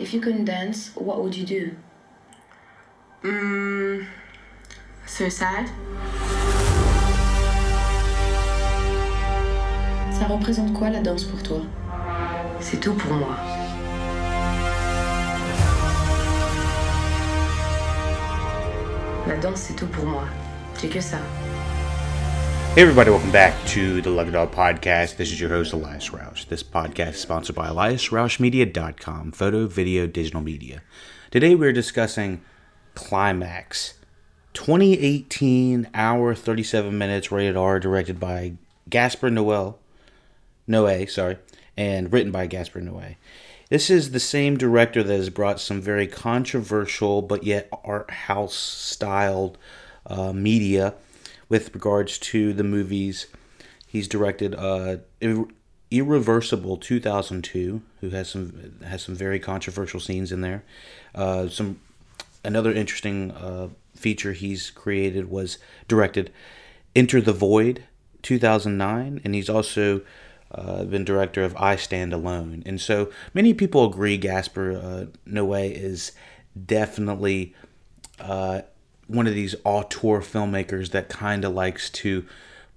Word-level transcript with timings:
If 0.00 0.14
you 0.14 0.20
couldn't 0.20 0.44
dance, 0.44 0.92
what 0.94 1.20
would 1.22 1.34
you 1.34 1.44
do? 1.44 1.72
Hmm. 3.22 4.04
Suicide? 5.06 5.66
Ça 10.12 10.26
représente 10.28 10.72
quoi 10.72 10.90
la 10.90 11.00
danse 11.00 11.24
pour 11.24 11.42
toi? 11.42 11.62
C'est 12.60 12.78
tout 12.78 12.94
pour 12.94 13.12
moi. 13.12 13.36
La 19.26 19.36
danse, 19.36 19.62
c'est 19.62 19.74
tout 19.74 19.88
pour 19.88 20.06
moi. 20.06 20.24
J'ai 20.80 20.88
que 20.88 21.00
ça. 21.00 21.18
Hey 22.78 22.82
everybody, 22.82 23.10
welcome 23.10 23.32
back 23.32 23.66
to 23.70 24.00
the 24.00 24.10
Lucky 24.10 24.30
Dog 24.30 24.52
Podcast. 24.52 25.16
This 25.16 25.32
is 25.32 25.40
your 25.40 25.50
host, 25.50 25.72
Elias 25.72 26.10
Roush. 26.10 26.46
This 26.46 26.62
podcast 26.62 27.08
is 27.08 27.20
sponsored 27.20 27.56
by 27.56 27.66
EliasRoushMedia.com, 27.66 29.32
photo, 29.32 29.66
video, 29.66 30.06
digital 30.06 30.40
media. 30.40 30.84
Today 31.32 31.56
we're 31.56 31.72
discussing 31.72 32.40
Climax, 32.94 33.94
2018 34.54 35.88
hour 35.92 36.36
37 36.36 36.96
minutes 36.96 37.32
rated 37.32 37.56
R, 37.56 37.80
directed 37.80 38.20
by 38.20 38.52
Gaspar 38.88 39.28
Noel, 39.28 39.80
Noé, 40.68 41.10
sorry, 41.10 41.38
and 41.76 42.12
written 42.12 42.30
by 42.30 42.46
Gaspar 42.46 42.80
Noé. 42.80 43.16
This 43.70 43.90
is 43.90 44.12
the 44.12 44.20
same 44.20 44.56
director 44.56 45.02
that 45.02 45.16
has 45.16 45.30
brought 45.30 45.58
some 45.58 45.80
very 45.80 46.06
controversial 46.06 47.22
but 47.22 47.42
yet 47.42 47.68
art 47.82 48.08
house 48.12 48.54
styled 48.54 49.58
uh, 50.06 50.32
media 50.32 50.94
with 51.48 51.74
regards 51.74 52.18
to 52.18 52.52
the 52.52 52.64
movies. 52.64 53.26
He's 53.86 54.08
directed 54.08 54.54
uh, 54.54 54.98
Ir- 55.20 55.48
Irreversible 55.90 56.76
2002, 56.76 57.82
who 58.00 58.10
has 58.10 58.28
some 58.28 58.74
has 58.84 59.02
some 59.02 59.14
very 59.14 59.38
controversial 59.38 60.00
scenes 60.00 60.30
in 60.30 60.42
there. 60.42 60.64
Uh, 61.14 61.48
some 61.48 61.80
another 62.44 62.72
interesting 62.72 63.30
uh, 63.32 63.68
feature 63.94 64.32
he's 64.32 64.70
created 64.70 65.30
was 65.30 65.58
directed 65.88 66.30
Enter 66.94 67.20
the 67.20 67.32
Void 67.32 67.84
2009, 68.22 69.20
and 69.24 69.34
he's 69.34 69.48
also 69.48 70.02
uh, 70.50 70.84
been 70.84 71.04
director 71.04 71.42
of 71.42 71.56
I 71.56 71.76
Stand 71.76 72.12
Alone. 72.12 72.62
And 72.66 72.80
so 72.80 73.10
many 73.34 73.54
people 73.54 73.84
agree 73.84 74.16
Gaspar 74.16 74.72
uh, 74.72 75.06
Noé 75.28 75.72
is 75.72 76.12
definitely 76.66 77.54
uh, 78.18 78.62
one 79.08 79.26
of 79.26 79.34
these 79.34 79.54
auteur 79.64 80.20
filmmakers 80.20 80.90
that 80.90 81.08
kind 81.08 81.44
of 81.44 81.52
likes 81.52 81.90
to 81.90 82.24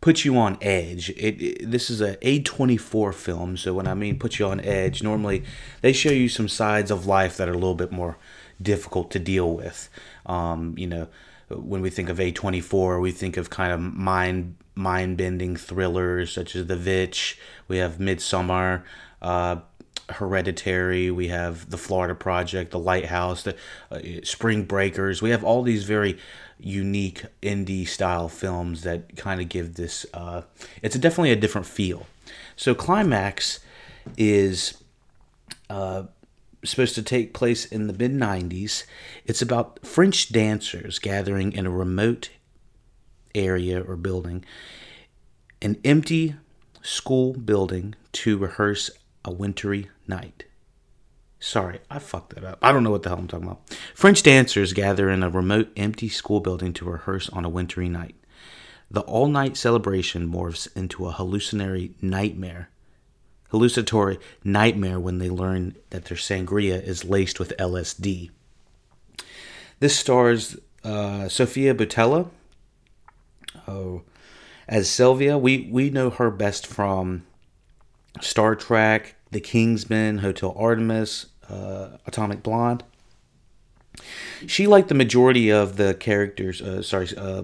put 0.02 0.26
you 0.26 0.36
on 0.38 0.58
edge. 0.62 1.12
It, 1.12 1.42
it, 1.42 1.72
this 1.72 1.90
is 1.90 2.02
a 2.02 2.16
A24 2.18 3.14
film, 3.14 3.56
so 3.56 3.74
when 3.74 3.88
I 3.88 3.94
mean 3.94 4.18
put 4.18 4.40
you 4.40 4.48
on 4.48 4.60
edge, 4.62 5.04
normally 5.04 5.44
they 5.82 5.94
show 5.94 6.10
you 6.10 6.28
some 6.28 6.48
sides 6.48 6.90
of 6.90 7.06
life 7.06 7.38
that 7.38 7.48
are 7.48 7.54
a 7.54 7.58
little 7.58 7.76
bit 7.76 7.92
more 7.92 8.18
difficult 8.60 9.12
to 9.12 9.20
deal 9.20 9.54
with. 9.54 9.90
Um, 10.26 10.74
you 10.78 10.88
know, 10.88 11.08
when 11.50 11.82
we 11.82 11.90
think 11.90 12.10
of 12.10 12.18
A24, 12.18 13.00
we 13.00 13.12
think 13.12 13.38
of 13.38 13.50
kind 13.50 13.72
of 13.72 13.80
mind 13.80 14.56
mind 14.74 15.18
bending 15.18 15.56
thrillers 15.56 16.32
such 16.32 16.56
as 16.56 16.66
The 16.68 16.78
Vitch. 16.78 17.38
We 17.68 17.78
have 17.78 17.98
Midsommar. 17.98 18.84
Uh, 19.22 19.58
Hereditary, 20.12 21.12
we 21.12 21.28
have 21.30 21.70
The 21.70 21.78
Florida 21.78 22.16
Project, 22.16 22.72
The 22.72 22.80
Lighthouse, 22.80 23.44
the 23.44 23.56
uh, 23.92 24.00
Spring 24.24 24.64
Breakers. 24.64 25.22
We 25.22 25.32
have 25.32 25.44
all 25.44 25.62
these 25.64 25.84
very 25.84 26.18
unique 26.60 27.26
indie 27.42 27.88
style 27.88 28.30
films 28.30 28.84
that 28.84 29.16
kind 29.16 29.42
of 29.42 29.50
give 29.50 29.76
this. 29.76 30.06
Uh, 30.14 30.44
it's 30.82 30.96
definitely 30.98 31.32
a 31.32 31.36
different 31.36 31.68
feel. 31.68 32.08
So 32.56 32.76
Climax 32.76 33.60
is 34.18 34.82
uh, 35.70 36.04
supposed 36.64 36.96
to 36.96 37.04
take 37.04 37.34
place 37.34 37.66
in 37.66 37.88
the 37.88 37.94
mid 37.94 38.14
'90s. 38.14 38.86
It's 39.26 39.42
about 39.42 39.86
French 39.86 40.32
dancers 40.32 41.00
gathering 41.00 41.54
in 41.54 41.66
a 41.66 41.72
remote 41.72 42.30
area 43.34 43.82
or 43.82 43.96
building, 43.96 44.46
an 45.62 45.78
empty 45.84 46.36
school 46.82 47.34
building 47.34 47.96
to 48.12 48.38
rehearse 48.38 48.90
a 49.24 49.32
wintry 49.32 49.90
night. 50.08 50.46
Sorry, 51.40 51.80
I 51.90 51.98
fucked 51.98 52.36
that 52.36 52.44
up. 52.44 52.60
I 52.62 52.72
don't 52.72 52.84
know 52.84 52.92
what 52.92 53.02
the 53.02 53.10
hell 53.10 53.18
I'm 53.18 53.28
talking 53.28 53.48
about. 53.48 53.62
French 53.96 54.22
dancers 54.22 54.74
gather 54.74 55.10
in 55.10 55.24
a 55.24 55.30
remote, 55.30 55.72
empty 55.76 56.08
school 56.08 56.40
building 56.40 56.72
to 56.74 56.86
rehearse 56.86 57.30
on 57.30 57.46
a 57.46 57.50
wintry 57.50 57.90
night. 57.90 58.16
The 58.92 59.02
all 59.02 59.28
night 59.28 59.58
celebration 59.58 60.32
morphs 60.32 60.68
into 60.76 61.08
a 61.08 61.12
hallucinatory 61.12 61.94
nightmare. 62.00 62.70
Hallucinatory 63.50 64.20
nightmare 64.44 65.00
when 65.00 65.18
they 65.18 65.30
learn 65.30 65.76
that 65.90 66.06
their 66.06 66.18
sangria 66.18 66.82
is 66.82 67.06
laced 67.06 67.40
with 67.40 67.54
LSD. 67.58 68.30
This 69.80 69.96
stars 69.96 70.58
uh, 70.84 71.28
Sofia 71.28 71.74
Boutella 71.74 72.30
oh, 73.68 74.04
as 74.68 74.90
Sylvia. 74.90 75.40
We, 75.40 75.70
we 75.72 75.90
know 75.90 76.12
her 76.12 76.30
best 76.30 76.68
from 76.68 77.24
Star 78.20 78.56
Trek, 78.56 79.16
The 79.32 79.40
Kingsman, 79.40 80.20
Hotel 80.20 80.54
Artemis, 80.58 81.28
uh, 81.50 81.98
Atomic 82.06 82.44
Blonde. 82.44 82.84
She, 84.48 84.68
like 84.68 84.88
the 84.88 84.96
majority 84.96 85.52
of 85.52 85.78
the 85.78 85.94
characters, 85.94 86.62
uh, 86.62 86.82
sorry, 86.82 87.08
uh, 87.18 87.44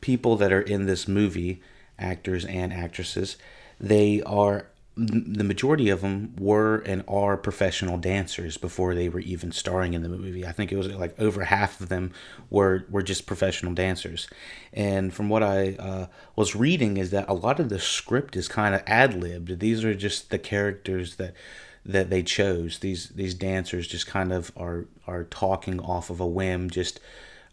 people 0.00 0.36
that 0.36 0.52
are 0.52 0.60
in 0.60 0.86
this 0.86 1.06
movie, 1.08 1.62
actors 1.98 2.44
and 2.44 2.72
actresses, 2.72 3.36
they 3.80 4.22
are 4.22 4.67
the 4.98 5.44
majority 5.44 5.90
of 5.90 6.00
them 6.00 6.34
were 6.36 6.78
and 6.78 7.04
are 7.06 7.36
professional 7.36 7.98
dancers 7.98 8.56
before 8.56 8.96
they 8.96 9.08
were 9.08 9.20
even 9.20 9.52
starring 9.52 9.94
in 9.94 10.02
the 10.02 10.08
movie. 10.08 10.44
I 10.44 10.50
think 10.50 10.72
it 10.72 10.76
was 10.76 10.88
like 10.88 11.18
over 11.20 11.44
half 11.44 11.80
of 11.80 11.88
them 11.88 12.12
were 12.50 12.84
were 12.90 13.02
just 13.02 13.26
professional 13.26 13.74
dancers. 13.74 14.28
And 14.72 15.14
from 15.14 15.28
what 15.28 15.44
I 15.44 15.76
uh, 15.78 16.06
was 16.34 16.56
reading, 16.56 16.96
is 16.96 17.10
that 17.10 17.28
a 17.28 17.34
lot 17.34 17.60
of 17.60 17.68
the 17.68 17.78
script 17.78 18.36
is 18.36 18.48
kind 18.48 18.74
of 18.74 18.82
ad 18.86 19.14
libbed. 19.14 19.60
These 19.60 19.84
are 19.84 19.94
just 19.94 20.30
the 20.30 20.38
characters 20.38 21.16
that 21.16 21.34
that 21.86 22.10
they 22.10 22.24
chose. 22.24 22.80
These 22.80 23.10
these 23.10 23.34
dancers 23.34 23.86
just 23.86 24.08
kind 24.08 24.32
of 24.32 24.50
are 24.56 24.86
are 25.06 25.24
talking 25.24 25.78
off 25.78 26.10
of 26.10 26.18
a 26.18 26.26
whim, 26.26 26.70
just 26.70 26.98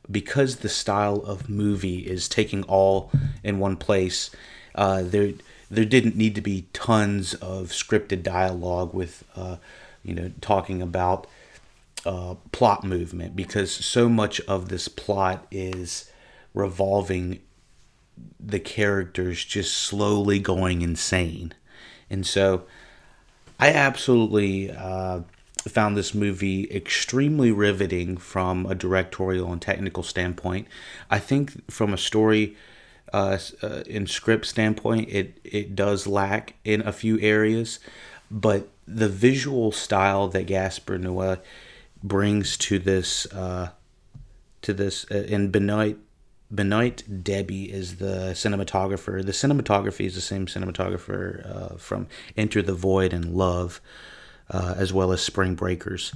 because 0.10 0.58
the 0.58 0.70
style 0.70 1.18
of 1.18 1.48
movie 1.48 2.00
is 2.00 2.28
taking 2.28 2.64
all 2.64 3.12
in 3.44 3.60
one 3.60 3.76
place. 3.76 4.32
Uh, 4.74 5.04
there 5.04 5.34
there 5.70 5.86
didn't 5.86 6.16
need 6.16 6.36
to 6.36 6.42
be 6.42 6.68
tons 6.74 7.34
of 7.36 7.70
scripted 7.70 8.24
dialogue 8.24 8.94
with, 8.94 9.24
uh, 9.36 9.58
you 10.04 10.14
know, 10.14 10.32
talking 10.42 10.82
about 10.82 11.28
uh, 12.06 12.36
plot 12.52 12.84
movement 12.84 13.36
because 13.36 13.72
so 13.72 14.08
much 14.08 14.40
of 14.42 14.70
this 14.70 14.88
plot 14.88 15.48
is 15.50 16.12
revolving 16.54 17.40
the 18.40 18.60
characters 18.60 19.44
just 19.44 19.76
slowly 19.76 20.40
going 20.40 20.82
insane. 20.82 21.54
And 22.10 22.26
so 22.26 22.64
I 23.60 23.70
absolutely 23.70 24.72
uh, 24.72 25.22
found 25.68 25.98
this 25.98 26.14
movie 26.14 26.70
extremely 26.72 27.52
riveting 27.52 28.18
from 28.18 28.66
a 28.66 28.76
directorial 28.76 29.52
and 29.52 29.62
technical 29.62 30.04
standpoint. 30.04 30.68
I 31.10 31.20
think 31.20 31.72
from 31.72 31.94
a 31.94 31.98
story 31.98 32.56
uh, 33.16 33.40
uh, 33.64 33.84
in 33.88 34.06
script 34.08 34.46
standpoint, 34.46 35.08
it 35.10 35.40
it 35.46 35.74
does 35.74 36.06
lack 36.06 36.56
in 36.66 36.82
a 36.86 36.92
few 36.92 37.18
areas, 37.22 37.80
but 38.30 38.68
the 38.86 39.08
visual 39.08 39.72
style 39.72 40.28
that 40.28 40.48
Gaspar 40.48 40.98
Noé 40.98 41.40
brings 42.04 42.58
to 42.58 42.78
this 42.78 43.26
uh, 43.28 43.70
to 44.64 44.74
this 44.74 45.06
uh, 45.10 45.24
in 45.30 45.50
Benoit 45.50 45.96
Benoit 46.52 47.04
Debie 47.24 47.72
is 47.72 47.96
the 47.98 48.34
cinematographer. 48.34 49.26
The 49.26 49.32
cinematography 49.32 50.06
is 50.08 50.16
the 50.16 50.22
same 50.22 50.46
cinematographer 50.46 51.24
uh, 51.50 51.78
from 51.78 52.08
Enter 52.36 52.62
the 52.62 52.74
Void 52.74 53.14
and 53.14 53.34
Love, 53.34 53.80
uh, 54.52 54.76
as 54.78 54.92
well 54.92 55.14
as 55.14 55.22
Spring 55.22 55.56
Breakers. 55.56 56.14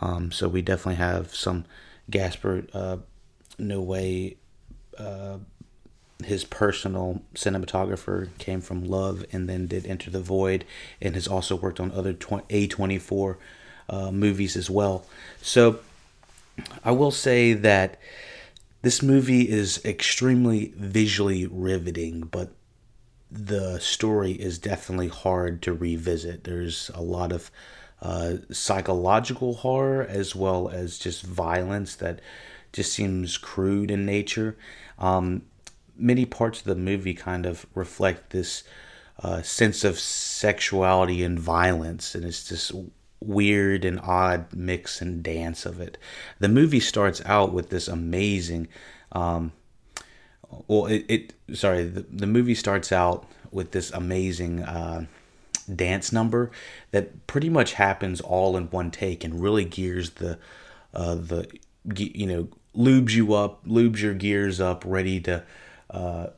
Um, 0.00 0.32
so 0.32 0.48
we 0.48 0.62
definitely 0.62 0.94
have 0.94 1.34
some 1.34 1.66
Gaspar 2.08 2.64
uh, 2.72 2.96
Noé. 3.58 4.38
Uh, 4.96 5.38
his 6.24 6.44
personal 6.44 7.22
cinematographer 7.34 8.28
came 8.38 8.60
from 8.60 8.84
Love 8.84 9.24
and 9.32 9.48
then 9.48 9.66
did 9.66 9.86
Enter 9.86 10.10
the 10.10 10.20
Void 10.20 10.64
and 11.00 11.14
has 11.14 11.26
also 11.26 11.56
worked 11.56 11.80
on 11.80 11.90
other 11.92 12.14
A24 12.14 13.36
uh, 13.88 14.10
movies 14.10 14.56
as 14.56 14.70
well. 14.70 15.04
So 15.42 15.80
I 16.84 16.92
will 16.92 17.10
say 17.10 17.52
that 17.52 17.98
this 18.82 19.02
movie 19.02 19.48
is 19.48 19.84
extremely 19.84 20.72
visually 20.76 21.46
riveting, 21.46 22.22
but 22.22 22.50
the 23.30 23.78
story 23.78 24.32
is 24.32 24.58
definitely 24.58 25.08
hard 25.08 25.62
to 25.62 25.72
revisit. 25.72 26.44
There's 26.44 26.90
a 26.94 27.02
lot 27.02 27.32
of 27.32 27.50
uh, 28.02 28.36
psychological 28.50 29.54
horror 29.56 30.02
as 30.02 30.34
well 30.34 30.68
as 30.68 30.98
just 30.98 31.22
violence 31.22 31.94
that 31.96 32.20
just 32.72 32.92
seems 32.92 33.36
crude 33.36 33.90
in 33.90 34.06
nature. 34.06 34.56
Um, 34.98 35.42
many 36.00 36.24
parts 36.24 36.60
of 36.60 36.64
the 36.64 36.74
movie 36.74 37.14
kind 37.14 37.46
of 37.46 37.66
reflect 37.74 38.30
this 38.30 38.64
uh, 39.22 39.42
sense 39.42 39.84
of 39.84 39.98
sexuality 39.98 41.22
and 41.22 41.38
violence, 41.38 42.14
and 42.14 42.24
it's 42.24 42.48
this 42.48 42.72
weird 43.20 43.84
and 43.84 44.00
odd 44.00 44.46
mix 44.54 45.02
and 45.02 45.22
dance 45.22 45.66
of 45.66 45.80
it. 45.80 45.98
The 46.38 46.48
movie 46.48 46.80
starts 46.80 47.20
out 47.26 47.52
with 47.52 47.68
this 47.68 47.86
amazing, 47.86 48.68
um, 49.12 49.52
well, 50.66 50.86
it, 50.86 51.04
it 51.08 51.34
sorry, 51.54 51.84
the, 51.84 52.06
the 52.10 52.26
movie 52.26 52.54
starts 52.54 52.92
out 52.92 53.26
with 53.50 53.72
this 53.72 53.90
amazing 53.90 54.62
uh, 54.62 55.04
dance 55.74 56.12
number 56.12 56.50
that 56.92 57.26
pretty 57.26 57.50
much 57.50 57.74
happens 57.74 58.20
all 58.20 58.56
in 58.56 58.70
one 58.70 58.90
take 58.90 59.22
and 59.22 59.42
really 59.42 59.64
gears 59.64 60.10
the 60.10 60.38
uh, 60.94 61.14
the 61.14 61.46
you 61.94 62.26
know 62.26 62.48
lubes 62.76 63.12
you 63.12 63.34
up, 63.34 63.64
lubes 63.66 64.00
your 64.00 64.14
gears 64.14 64.60
up, 64.60 64.82
ready 64.86 65.20
to 65.20 65.44
uh, 65.90 66.28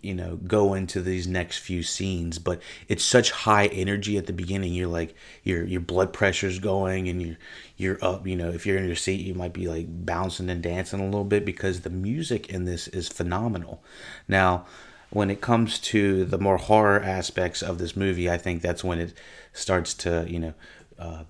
you 0.00 0.14
know 0.14 0.36
go 0.36 0.74
into 0.74 1.02
these 1.02 1.26
next 1.26 1.58
few 1.58 1.82
scenes 1.82 2.38
but 2.38 2.62
it's 2.88 3.04
such 3.04 3.30
high 3.30 3.66
energy 3.66 4.16
at 4.16 4.26
the 4.26 4.32
beginning. 4.32 4.72
You're 4.72 4.88
like 4.88 5.14
your 5.42 5.64
your 5.64 5.80
blood 5.80 6.12
pressure's 6.12 6.58
going 6.58 7.08
and 7.08 7.20
you're 7.20 7.36
you're 7.76 7.98
up 8.02 8.26
you 8.26 8.36
know 8.36 8.50
if 8.50 8.66
you're 8.66 8.78
in 8.78 8.86
your 8.86 8.96
seat 8.96 9.20
you 9.20 9.34
might 9.34 9.52
be 9.52 9.68
like 9.68 9.86
bouncing 9.88 10.48
and 10.48 10.62
dancing 10.62 11.00
a 11.00 11.04
little 11.04 11.24
bit 11.24 11.44
because 11.44 11.80
the 11.80 11.90
music 11.90 12.48
in 12.48 12.64
this 12.64 12.88
is 12.88 13.08
phenomenal. 13.08 13.82
Now 14.28 14.66
when 15.10 15.28
it 15.28 15.40
comes 15.40 15.78
to 15.80 16.24
the 16.24 16.38
more 16.38 16.56
horror 16.56 17.00
aspects 17.00 17.62
of 17.62 17.78
this 17.78 17.96
movie 17.96 18.30
i 18.30 18.38
think 18.38 18.62
that's 18.62 18.84
when 18.84 18.98
it 18.98 19.12
starts 19.52 19.92
to 19.92 20.24
you 20.28 20.38
know 20.38 20.54
uh, 20.98 21.24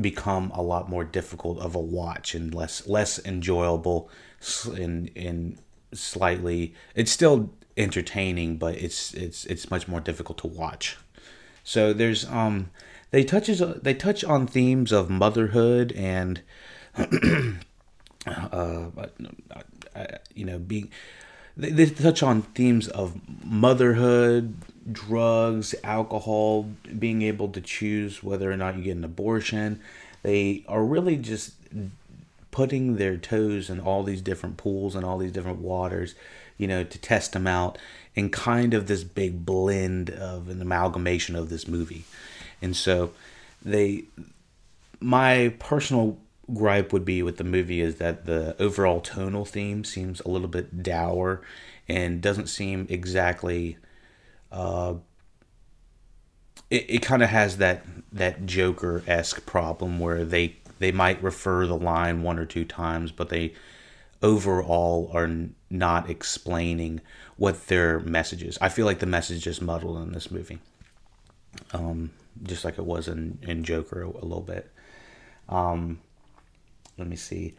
become 0.00 0.50
a 0.54 0.62
lot 0.62 0.88
more 0.88 1.04
difficult 1.04 1.58
of 1.58 1.74
a 1.74 1.80
watch 1.80 2.34
and 2.34 2.54
less 2.54 2.86
less 2.86 3.24
enjoyable 3.24 4.10
and 4.74 5.10
and 5.14 5.58
slightly 5.92 6.74
it's 6.94 7.10
still 7.10 7.50
entertaining, 7.76 8.56
but 8.56 8.74
it's 8.76 9.14
it's 9.14 9.44
it's 9.46 9.70
much 9.70 9.88
more 9.88 10.00
difficult 10.00 10.38
to 10.38 10.46
watch. 10.46 10.96
So 11.64 11.92
there's 11.92 12.24
um 12.26 12.70
they 13.10 13.24
touches 13.24 13.60
they 13.82 13.94
touch 13.94 14.22
on 14.24 14.46
themes 14.46 14.92
of 14.92 15.10
motherhood 15.10 15.92
and 15.92 16.42
uh, 16.96 18.86
you 20.34 20.44
know 20.44 20.58
being 20.58 20.90
they, 21.56 21.86
touch 21.86 22.22
on 22.22 22.42
themes 22.42 22.88
of 22.88 23.20
motherhood, 23.44 24.54
drugs, 24.90 25.74
alcohol, 25.84 26.70
being 26.98 27.22
able 27.22 27.48
to 27.48 27.60
choose 27.60 28.22
whether 28.22 28.50
or 28.50 28.56
not 28.56 28.76
you 28.76 28.84
get 28.84 28.96
an 28.96 29.04
abortion. 29.04 29.80
They 30.22 30.64
are 30.68 30.82
really 30.82 31.16
just 31.16 31.54
putting 32.50 32.96
their 32.96 33.16
toes 33.16 33.70
in 33.70 33.80
all 33.80 34.02
these 34.02 34.22
different 34.22 34.56
pools 34.56 34.94
and 34.94 35.04
all 35.04 35.18
these 35.18 35.32
different 35.32 35.58
waters 35.58 36.14
you 36.60 36.66
know, 36.66 36.84
to 36.84 36.98
test 36.98 37.32
them 37.32 37.46
out 37.46 37.78
and 38.14 38.30
kind 38.30 38.74
of 38.74 38.86
this 38.86 39.02
big 39.02 39.46
blend 39.46 40.10
of 40.10 40.50
an 40.50 40.60
amalgamation 40.60 41.34
of 41.34 41.48
this 41.48 41.66
movie. 41.66 42.04
And 42.60 42.76
so 42.76 43.14
they 43.64 44.04
my 45.00 45.54
personal 45.58 46.18
gripe 46.52 46.92
would 46.92 47.06
be 47.06 47.22
with 47.22 47.38
the 47.38 47.44
movie 47.44 47.80
is 47.80 47.96
that 47.96 48.26
the 48.26 48.54
overall 48.60 49.00
tonal 49.00 49.46
theme 49.46 49.84
seems 49.84 50.20
a 50.20 50.28
little 50.28 50.48
bit 50.48 50.82
dour 50.82 51.40
and 51.88 52.20
doesn't 52.20 52.48
seem 52.48 52.86
exactly 52.90 53.78
uh 54.52 54.94
it, 56.68 56.84
it 56.88 56.98
kind 57.02 57.22
of 57.22 57.30
has 57.30 57.56
that 57.56 57.86
that 58.12 58.44
joker-esque 58.44 59.46
problem 59.46 59.98
where 59.98 60.26
they 60.26 60.56
they 60.80 60.90
might 60.90 61.22
refer 61.22 61.66
the 61.66 61.76
line 61.76 62.22
one 62.22 62.38
or 62.38 62.44
two 62.44 62.64
times 62.64 63.12
but 63.12 63.28
they 63.28 63.54
overall 64.22 65.10
are 65.14 65.30
not 65.70 66.10
explaining 66.10 67.00
what 67.36 67.68
their 67.68 68.00
message 68.00 68.42
is. 68.42 68.58
I 68.60 68.68
feel 68.68 68.86
like 68.86 68.98
the 68.98 69.06
message 69.06 69.46
is 69.46 69.62
muddled 69.62 70.02
in 70.02 70.12
this 70.12 70.30
movie, 70.30 70.58
um, 71.72 72.10
just 72.42 72.64
like 72.64 72.78
it 72.78 72.84
was 72.84 73.08
in, 73.08 73.38
in 73.42 73.64
Joker 73.64 74.02
a, 74.02 74.08
a 74.08 74.26
little 74.26 74.42
bit. 74.42 74.70
Um, 75.48 76.00
let 76.98 77.08
me 77.08 77.16
see. 77.16 77.54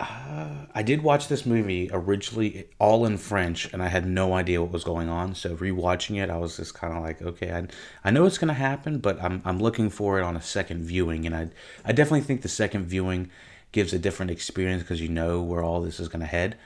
Uh, 0.00 0.64
I 0.74 0.82
did 0.82 1.02
watch 1.02 1.28
this 1.28 1.44
movie 1.44 1.90
originally 1.92 2.68
all 2.78 3.04
in 3.04 3.18
French, 3.18 3.70
and 3.72 3.82
I 3.82 3.88
had 3.88 4.06
no 4.06 4.32
idea 4.32 4.62
what 4.62 4.72
was 4.72 4.82
going 4.82 5.10
on. 5.10 5.34
So 5.34 5.54
rewatching 5.56 6.22
it, 6.22 6.30
I 6.30 6.38
was 6.38 6.56
just 6.56 6.72
kind 6.74 6.96
of 6.96 7.02
like, 7.02 7.20
okay, 7.20 7.52
I, 7.52 7.66
I 8.02 8.10
know 8.10 8.24
it's 8.24 8.38
gonna 8.38 8.54
happen, 8.54 8.98
but 8.98 9.22
I'm 9.22 9.42
I'm 9.44 9.58
looking 9.60 9.90
for 9.90 10.18
it 10.18 10.22
on 10.22 10.36
a 10.36 10.42
second 10.42 10.84
viewing, 10.84 11.26
and 11.26 11.36
I 11.36 11.50
I 11.84 11.92
definitely 11.92 12.22
think 12.22 12.40
the 12.42 12.48
second 12.48 12.86
viewing 12.86 13.30
gives 13.72 13.92
a 13.92 13.98
different 13.98 14.30
experience 14.30 14.82
because 14.82 15.00
you 15.00 15.08
know 15.08 15.42
where 15.42 15.62
all 15.62 15.80
this 15.80 16.00
is 16.00 16.08
going 16.08 16.20
to 16.20 16.26
head. 16.26 16.56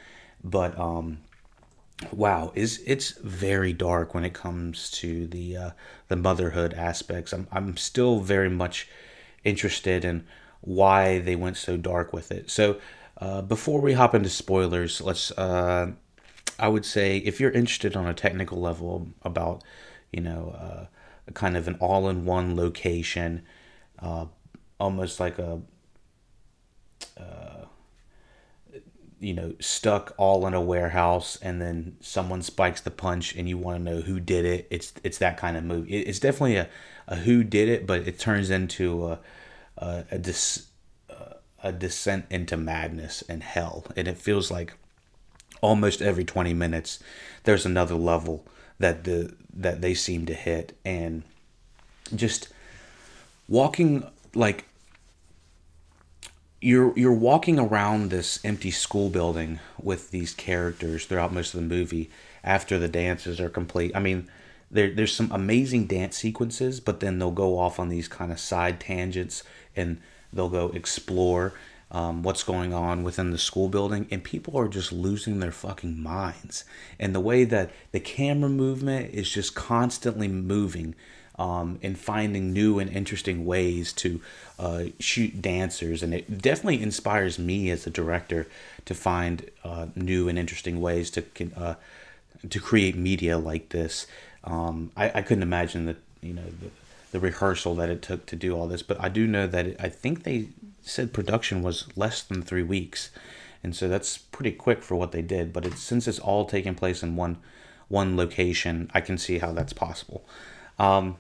But 0.43 0.79
um, 0.79 1.19
wow, 2.13 2.53
is 2.55 2.83
it's 2.87 3.13
very 3.19 3.73
dark 3.73 4.15
when 4.15 4.25
it 4.25 4.33
comes 4.35 4.91
to 4.93 5.27
the 5.27 5.57
uh, 5.57 5.71
the 6.09 6.17
motherhood 6.17 6.75
aspects. 6.75 7.33
I'm 7.33 7.47
I'm 7.51 7.77
still 7.77 8.21
very 8.21 8.51
much 8.51 8.89
interested 9.45 10.05
in 10.05 10.25
why 10.61 11.19
they 11.19 11.37
went 11.37 11.57
so 11.57 11.77
dark 11.77 12.13
with 12.13 12.33
it. 12.33 12.51
So 12.51 12.79
uh, 13.19 13.43
before 13.43 13.81
we 13.81 13.93
hop 13.95 14.15
into 14.15 14.29
spoilers, 14.29 15.01
let's. 15.01 15.31
Uh, 15.33 15.93
I 16.59 16.69
would 16.69 16.85
say 16.85 17.19
if 17.19 17.41
you're 17.41 17.51
interested 17.51 17.97
on 17.97 18.07
a 18.07 18.15
technical 18.15 18.61
level 18.61 19.09
about, 19.23 19.65
you 20.13 20.21
know, 20.21 20.55
uh, 20.57 21.33
kind 21.33 21.57
of 21.57 21.67
an 21.67 21.75
all-in-one 21.81 22.55
location, 22.55 23.43
uh, 23.99 24.27
almost 24.79 25.19
like 25.19 25.39
a 25.39 25.63
uh, 27.19 27.65
you 29.25 29.33
know, 29.33 29.55
stuck 29.59 30.13
all 30.19 30.47
in 30.47 30.55
a 30.55 30.61
warehouse, 30.61 31.39
and 31.41 31.61
then 31.61 31.97
someone 32.01 32.43
spikes 32.43 32.83
the 32.83 32.91
punch, 32.91 33.35
and 33.35 33.49
you 33.49 33.57
want 33.57 33.79
to 33.79 33.83
know 33.83 34.01
who 34.03 34.21
did 34.21 34.45
it. 34.45 34.69
It's 34.71 34.93
it's 35.03 35.19
that 35.19 35.37
kind 35.39 35.57
of 35.57 35.65
movie. 35.65 35.97
It's 35.97 36.19
definitely 36.19 36.57
a, 36.57 36.69
a 37.09 37.17
who 37.17 37.43
did 37.43 37.69
it, 37.69 37.87
but 37.87 38.07
it 38.07 38.19
turns 38.19 38.51
into 38.51 39.07
a 39.07 39.21
a, 39.79 40.05
a, 40.11 40.19
dis, 40.19 40.67
a 41.65 41.73
descent 41.73 42.27
into 42.31 42.57
madness 42.57 43.25
and 43.29 43.43
hell, 43.43 43.87
and 43.97 44.07
it 44.07 44.19
feels 44.19 44.51
like 44.51 44.75
almost 45.61 46.03
every 46.03 46.25
twenty 46.25 46.53
minutes 46.53 47.03
there's 47.45 47.65
another 47.65 47.95
level 47.95 48.47
that 48.79 49.05
the 49.05 49.35
that 49.53 49.81
they 49.81 49.95
seem 49.95 50.27
to 50.27 50.35
hit, 50.35 50.77
and 50.85 51.23
just 52.15 52.49
walking 53.49 54.05
like 54.35 54.67
you're 56.61 56.93
you're 56.99 57.13
walking 57.13 57.59
around 57.59 58.11
this 58.11 58.45
empty 58.45 58.71
school 58.71 59.09
building 59.09 59.59
with 59.81 60.11
these 60.11 60.35
characters 60.35 61.07
throughout 61.07 61.33
most 61.33 61.55
of 61.55 61.61
the 61.61 61.67
movie 61.67 62.11
after 62.43 62.79
the 62.79 62.89
dances 62.89 63.41
are 63.41 63.49
complete. 63.49 63.91
I 63.95 64.01
mean, 64.01 64.29
there 64.71 64.91
there's 64.91 65.15
some 65.15 65.33
amazing 65.33 65.87
dance 65.87 66.17
sequences, 66.17 66.81
but 66.81 67.01
then 67.01 67.19
they'll 67.19 67.31
go 67.31 67.59
off 67.59 67.79
on 67.79 67.89
these 67.89 68.09
kind 68.09 68.31
of 68.31 68.39
side 68.39 68.81
tangents 68.81 69.43
and 69.75 70.01
they'll 70.35 70.49
go 70.49 70.71
explore 70.71 71.55
um, 71.91 72.23
what's 72.23 72.43
going 72.43 72.75
on 72.75 73.05
within 73.05 73.31
the 73.31 73.39
school 73.39 73.69
building, 73.69 74.09
and 74.11 74.23
people 74.25 74.59
are 74.59 74.69
just 74.69 74.93
losing 74.93 75.39
their 75.39 75.53
fucking 75.53 76.03
minds. 76.03 76.65
And 76.99 77.15
the 77.15 77.21
way 77.21 77.45
that 77.45 77.71
the 77.93 78.01
camera 78.01 78.51
movement 78.51 79.15
is 79.15 79.31
just 79.31 79.55
constantly 79.55 80.27
moving 80.27 80.97
um, 81.39 81.79
and 81.83 81.99
finding 81.99 82.53
new 82.53 82.79
and 82.79 82.91
interesting 82.91 83.45
ways 83.47 83.93
to 83.95 84.21
uh, 84.59 84.85
shoot 84.99 85.41
dancers. 85.41 86.03
And 86.03 86.15
it 86.15 86.43
definitely 86.43 86.83
inspires 86.83 87.39
me 87.39 87.71
as 87.71 87.87
a 87.87 87.91
director 87.91 88.47
to 88.85 88.95
find 88.95 89.49
uh, 89.63 89.87
new 89.95 90.29
and 90.29 90.39
interesting 90.39 90.81
ways 90.81 91.11
to 91.13 91.25
uh, 91.57 91.75
to 92.51 92.61
create 92.61 92.97
media 92.97 93.39
like 93.39 93.71
this. 93.71 94.07
Um, 94.43 94.91
I, 94.97 95.11
I 95.15 95.23
couldn't 95.23 95.43
imagine 95.43 95.87
that 95.87 95.97
you 96.21 96.35
know 96.35 96.43
the, 97.15 97.21
rehearsal 97.21 97.75
that 97.77 97.89
it 97.89 98.03
took 98.03 98.27
to 98.27 98.37
do 98.37 98.57
all 98.57 98.67
this, 98.67 98.83
but 98.83 99.01
I 99.01 99.09
do 99.09 99.27
know 99.27 99.47
that 99.47 99.67
it, 99.67 99.77
I 99.79 99.89
think 99.89 100.23
they 100.23 100.49
said 100.83 101.13
production 101.13 101.63
was 101.63 101.87
less 101.97 102.23
than 102.23 102.43
three 102.43 102.63
weeks, 102.63 103.11
and 103.63 103.75
so 103.75 103.89
that's 103.89 104.19
pretty 104.19 104.53
quick 104.53 104.83
for 104.83 104.97
what 104.97 105.13
they 105.13 105.23
did. 105.23 105.53
But 105.53 105.65
it's, 105.65 105.81
since 105.81 106.07
it's 106.07 106.19
all 106.19 106.45
taking 106.45 106.75
place 106.75 107.03
in 107.03 107.17
one 107.17 107.39
one 107.89 108.17
location, 108.17 108.91
I 108.95 109.01
can 109.01 109.19
see 109.19 109.39
how 109.39 109.53
that's 109.53 109.73
possible. 109.73 110.27
Um, 110.79 111.17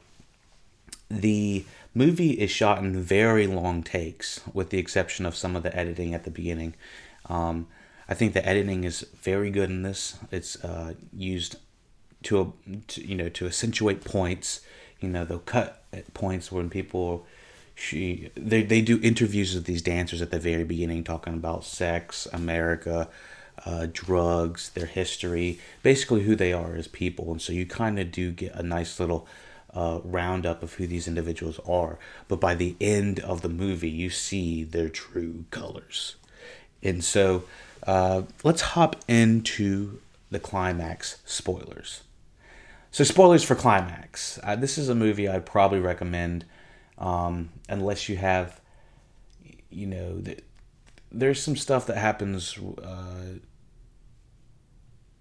the 1.08 1.64
movie 1.94 2.32
is 2.32 2.50
shot 2.50 2.78
in 2.78 3.00
very 3.00 3.46
long 3.46 3.82
takes, 3.82 4.40
with 4.52 4.70
the 4.70 4.78
exception 4.78 5.26
of 5.26 5.36
some 5.36 5.54
of 5.56 5.62
the 5.62 5.76
editing 5.76 6.14
at 6.14 6.24
the 6.24 6.30
beginning. 6.30 6.74
Um, 7.26 7.68
I 8.08 8.14
think 8.14 8.34
the 8.34 8.46
editing 8.46 8.84
is 8.84 9.06
very 9.22 9.50
good 9.50 9.70
in 9.70 9.82
this. 9.82 10.18
It's 10.30 10.62
uh, 10.64 10.94
used 11.12 11.56
to, 12.24 12.52
to, 12.88 13.06
you 13.06 13.14
know 13.14 13.28
to 13.30 13.46
accentuate 13.46 14.04
points. 14.04 14.60
You 15.04 15.10
know 15.10 15.24
they'll 15.24 15.38
cut 15.38 15.82
at 15.92 16.12
points 16.14 16.50
when 16.50 16.70
people 16.70 17.26
she 17.74 18.30
they 18.36 18.62
they 18.62 18.80
do 18.80 19.00
interviews 19.02 19.54
with 19.54 19.64
these 19.64 19.82
dancers 19.82 20.22
at 20.22 20.30
the 20.30 20.38
very 20.38 20.64
beginning 20.64 21.04
talking 21.04 21.34
about 21.34 21.64
sex, 21.64 22.26
America, 22.32 23.08
uh, 23.64 23.86
drugs, 23.92 24.70
their 24.70 24.86
history, 24.86 25.58
basically 25.82 26.22
who 26.22 26.36
they 26.36 26.52
are 26.52 26.74
as 26.76 26.88
people, 26.88 27.30
and 27.32 27.42
so 27.42 27.52
you 27.52 27.66
kind 27.66 27.98
of 27.98 28.10
do 28.10 28.30
get 28.30 28.54
a 28.54 28.62
nice 28.62 29.00
little 29.00 29.26
uh, 29.74 29.98
roundup 30.04 30.62
of 30.62 30.74
who 30.74 30.86
these 30.86 31.08
individuals 31.08 31.58
are. 31.68 31.98
But 32.28 32.40
by 32.40 32.54
the 32.54 32.76
end 32.80 33.20
of 33.20 33.42
the 33.42 33.48
movie, 33.48 33.90
you 33.90 34.10
see 34.10 34.62
their 34.62 34.88
true 34.88 35.44
colors. 35.50 36.16
And 36.82 37.02
so 37.02 37.44
uh, 37.86 38.22
let's 38.42 38.62
hop 38.62 38.96
into 39.08 40.00
the 40.30 40.38
climax 40.38 41.20
spoilers. 41.24 42.02
So, 42.94 43.02
spoilers 43.02 43.42
for 43.42 43.56
Climax. 43.56 44.38
Uh, 44.44 44.54
this 44.54 44.78
is 44.78 44.88
a 44.88 44.94
movie 44.94 45.28
I'd 45.28 45.46
probably 45.46 45.80
recommend 45.80 46.44
um, 46.96 47.48
unless 47.68 48.08
you 48.08 48.16
have, 48.18 48.60
you 49.68 49.88
know, 49.88 50.20
the, 50.20 50.38
there's 51.10 51.42
some 51.42 51.56
stuff 51.56 51.88
that 51.88 51.96
happens 51.96 52.56
uh, 52.56 53.40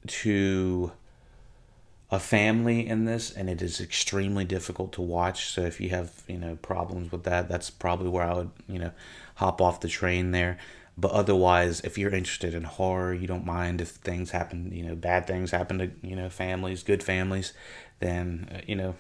to 0.06 0.92
a 2.12 2.20
family 2.20 2.88
in 2.88 3.06
this, 3.06 3.32
and 3.32 3.50
it 3.50 3.60
is 3.60 3.82
extremely 3.82 4.46
difficult 4.46 4.94
to 4.94 5.02
watch. 5.02 5.48
So 5.48 5.62
if 5.62 5.82
you 5.82 5.90
have 5.90 6.22
you 6.28 6.38
know 6.38 6.60
problems 6.62 7.12
with 7.12 7.24
that, 7.24 7.50
that's 7.50 7.72
probably 7.72 8.10
where 8.10 8.26
I 8.26 8.36
would 8.36 8.52
you 8.68 8.78
know 8.78 8.92
hop 9.38 9.60
off 9.62 9.80
the 9.80 9.88
train 9.88 10.30
there. 10.30 10.60
But 10.96 11.12
otherwise, 11.12 11.82
if 11.82 11.98
you're 11.98 12.14
interested 12.14 12.54
in 12.54 12.64
horror, 12.64 13.14
you 13.14 13.26
don't 13.26 13.46
mind 13.46 13.82
if 13.82 13.90
things 13.90 14.32
happen, 14.32 14.72
you 14.72 14.84
know, 14.84 14.96
bad 14.96 15.26
things 15.26 15.52
happen 15.52 15.80
to 15.80 15.92
you 16.02 16.16
know 16.16 16.30
families, 16.30 16.84
good 16.84 17.02
families, 17.02 17.54
then 18.00 18.50
uh, 18.54 18.62
you 18.68 18.76
know 18.76 18.96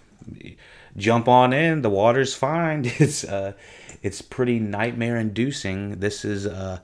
jump 0.97 1.27
on 1.27 1.53
in. 1.53 1.81
The 1.81 1.89
water's 1.89 2.33
fine. 2.33 2.85
It's 2.99 3.23
uh, 3.23 3.53
it's 4.01 4.21
pretty 4.21 4.59
nightmare 4.59 5.17
inducing. 5.17 5.99
This 5.99 6.25
is 6.25 6.47
uh, 6.47 6.79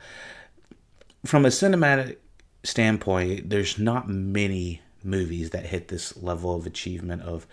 from 1.26 1.46
a 1.46 1.50
cinematic 1.50 2.18
standpoint. 2.64 3.50
There's 3.50 3.80
not 3.80 4.08
many 4.08 4.82
movies 5.04 5.52
that 5.52 5.66
hit 5.66 5.88
this 5.88 6.18
level 6.18 6.56
of 6.56 6.66
achievement 6.66 7.22
of 7.22 7.48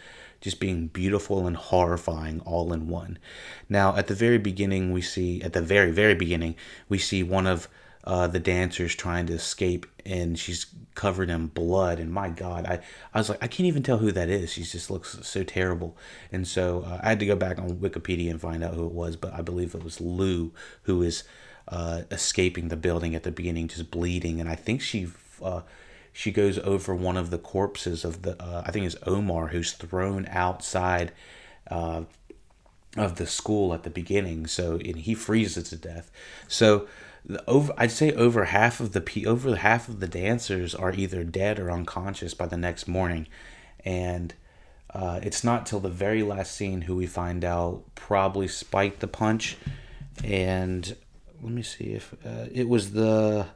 just 0.47 0.61
being 0.61 0.87
beautiful 0.87 1.45
and 1.45 1.57
horrifying 1.57 2.39
all 2.43 2.73
in 2.73 2.87
one. 2.87 3.19
Now, 3.69 3.97
at 3.97 4.07
the 4.07 4.15
very 4.15 4.39
beginning, 4.39 4.93
we 4.93 5.03
see 5.03 5.43
at 5.43 5.55
the 5.55 5.61
very 5.61 5.91
very 5.91 6.15
beginning 6.15 6.55
we 6.89 6.99
see 6.99 7.25
one 7.25 7.49
of 7.49 7.69
uh, 8.05 8.29
the 8.29 8.39
dancers 8.39 8.95
trying 8.95 9.27
to 9.27 9.33
escape 9.33 9.87
and 10.05 10.39
she's 10.39 10.67
covered 10.95 11.29
in 11.31 11.49
blood 11.49 11.99
and 11.99 12.13
my 12.13 12.29
god 12.29 12.65
I, 12.65 12.79
I 13.13 13.19
was 13.19 13.29
like 13.29 13.43
i 13.43 13.49
can't 13.49 13.67
even 13.67 13.83
tell 13.83 13.99
who 13.99 14.13
that 14.13 14.29
is. 14.29 14.53
She 14.53 14.63
just 14.63 14.89
looks 14.89 15.19
so 15.23 15.43
terrible. 15.43 15.97
And 16.31 16.47
so 16.47 16.85
uh, 16.87 17.01
i 17.03 17.09
had 17.09 17.19
to 17.19 17.27
go 17.27 17.35
back 17.35 17.59
on 17.59 17.79
wikipedia 17.79 18.31
and 18.31 18.41
find 18.41 18.63
out 18.63 18.75
who 18.75 18.87
it 18.87 18.93
was 18.93 19.17
but 19.17 19.35
i 19.35 19.43
believe 19.43 19.75
it 19.75 19.83
was 19.83 20.01
lou 20.01 20.53
who 20.83 21.03
is 21.03 21.25
uh, 21.67 22.03
escaping 22.13 22.69
the 22.69 22.77
building 22.77 23.17
at 23.17 23.25
the 23.25 23.33
beginning 23.33 23.67
just 23.67 23.91
bleeding. 23.91 24.41
And 24.41 24.49
i 24.49 24.55
think 24.55 24.81
she 24.81 25.09
uh, 25.43 25.63
she 26.17 26.33
goes 26.33 26.59
over 26.61 26.95
one 26.95 27.17
of 27.17 27.31
the 27.31 27.39
corpses 27.39 28.05
of 28.05 28.23
the 28.23 28.41
uh, 28.43 28.63
i 28.67 28.71
think 28.71 28.87
it's 28.87 28.97
omar 29.07 29.49
who's 29.49 29.73
thrown 29.73 30.27
outside 30.31 31.13
uh, 31.71 32.03
of 32.97 33.17
the 33.17 33.27
school 33.27 33.75
at 33.75 33.83
the 33.83 33.91
beginning. 33.91 34.47
So 34.47 34.77
and 34.77 34.97
he 34.97 35.15
freezes 35.15 35.71
to 35.71 35.77
death. 35.77 36.11
So 36.49 36.89
over 37.47 37.73
I'd 37.77 37.91
say 37.91 38.13
over 38.13 38.47
half 38.47 38.81
of 38.81 38.93
the 38.93 39.27
over 39.27 39.57
half 39.57 39.89
of 39.89 40.01
the 40.01 40.09
dancers 40.09 40.75
are 40.75 40.93
either 40.93 41.25
dead 41.25 41.59
or 41.59 41.71
unconscious 41.71 42.35
by 42.35 42.47
the 42.47 42.57
next 42.57 42.89
morning, 42.89 43.27
and 43.85 44.35
uh, 44.91 45.21
it's 45.23 45.45
not 45.45 45.67
till 45.67 45.81
the 45.81 45.89
very 45.89 46.23
last 46.23 46.55
scene 46.55 46.83
who 46.83 46.97
we 46.97 47.07
find 47.07 47.45
out 47.45 47.83
probably 47.95 48.49
spiked 48.49 49.01
the 49.01 49.09
punch, 49.09 49.57
and 50.25 50.97
let 51.43 51.53
me 51.53 51.63
see 51.63 51.93
if 51.93 52.15
uh, 52.25 52.47
it 52.51 52.69
was 52.69 52.93
the 52.93 53.47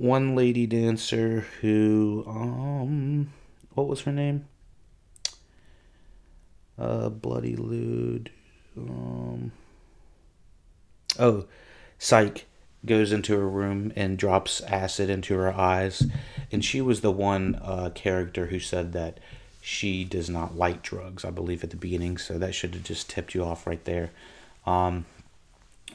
one 0.00 0.34
lady 0.34 0.66
dancer 0.66 1.46
who 1.60 2.24
um 2.26 3.30
what 3.74 3.86
was 3.86 4.00
her 4.02 4.12
name? 4.12 4.46
Uh, 6.78 7.10
bloody 7.10 7.54
lewd. 7.54 8.30
Um. 8.78 9.52
Oh 11.18 11.44
Psyche 11.98 12.44
goes 12.86 13.12
into 13.12 13.36
her 13.36 13.46
room 13.46 13.92
and 13.94 14.16
drops 14.16 14.62
acid 14.62 15.10
into 15.10 15.34
her 15.34 15.52
eyes. 15.52 16.06
And 16.50 16.64
she 16.64 16.80
was 16.80 17.02
the 17.02 17.10
one 17.10 17.56
uh, 17.56 17.90
character 17.94 18.46
who 18.46 18.58
said 18.58 18.94
that 18.94 19.20
she 19.60 20.04
does 20.04 20.30
not 20.30 20.56
like 20.56 20.80
drugs, 20.80 21.26
I 21.26 21.30
believe, 21.30 21.62
at 21.62 21.68
the 21.68 21.76
beginning. 21.76 22.16
So 22.16 22.38
that 22.38 22.54
should 22.54 22.72
have 22.72 22.84
just 22.84 23.10
tipped 23.10 23.34
you 23.34 23.44
off 23.44 23.66
right 23.66 23.84
there. 23.84 24.12
Um, 24.64 25.04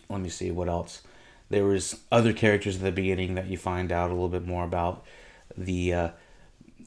let 0.09 0.21
me 0.21 0.29
see 0.29 0.51
what 0.51 0.69
else. 0.69 1.01
There 1.49 1.65
was 1.65 1.99
other 2.11 2.33
characters 2.33 2.77
at 2.77 2.81
the 2.81 2.91
beginning 2.91 3.35
that 3.35 3.47
you 3.47 3.57
find 3.57 3.91
out 3.91 4.09
a 4.09 4.13
little 4.13 4.29
bit 4.29 4.45
more 4.45 4.63
about 4.63 5.05
the 5.57 5.93
uh, 5.93 6.09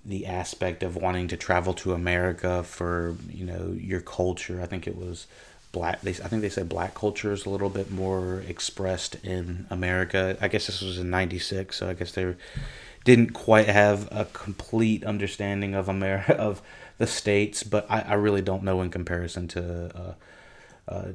the 0.04 0.26
aspect 0.26 0.82
of 0.82 0.96
wanting 0.96 1.28
to 1.28 1.36
travel 1.36 1.74
to 1.74 1.92
America 1.92 2.62
for 2.62 3.16
you 3.30 3.44
know 3.44 3.76
your 3.78 4.00
culture. 4.00 4.60
I 4.60 4.66
think 4.66 4.86
it 4.86 4.96
was 4.96 5.26
black 5.72 6.00
they, 6.00 6.10
i 6.10 6.28
think 6.28 6.42
they 6.42 6.48
said 6.48 6.68
black 6.68 6.94
culture 6.94 7.32
is 7.32 7.44
a 7.44 7.50
little 7.50 7.68
bit 7.68 7.90
more 7.90 8.42
expressed 8.48 9.16
in 9.16 9.66
america 9.70 10.36
i 10.40 10.48
guess 10.48 10.66
this 10.66 10.80
was 10.80 10.98
in 10.98 11.10
96 11.10 11.76
so 11.76 11.88
i 11.88 11.94
guess 11.94 12.12
they 12.12 12.34
didn't 13.04 13.32
quite 13.32 13.66
have 13.66 14.08
a 14.10 14.24
complete 14.26 15.04
understanding 15.04 15.74
of 15.74 15.88
america 15.88 16.34
of 16.38 16.62
the 16.96 17.06
states 17.06 17.62
but 17.62 17.86
i, 17.90 18.00
I 18.00 18.14
really 18.14 18.42
don't 18.42 18.62
know 18.62 18.80
in 18.80 18.90
comparison 18.90 19.46
to 19.48 19.90
uh, 19.94 20.90
uh, 20.90 21.08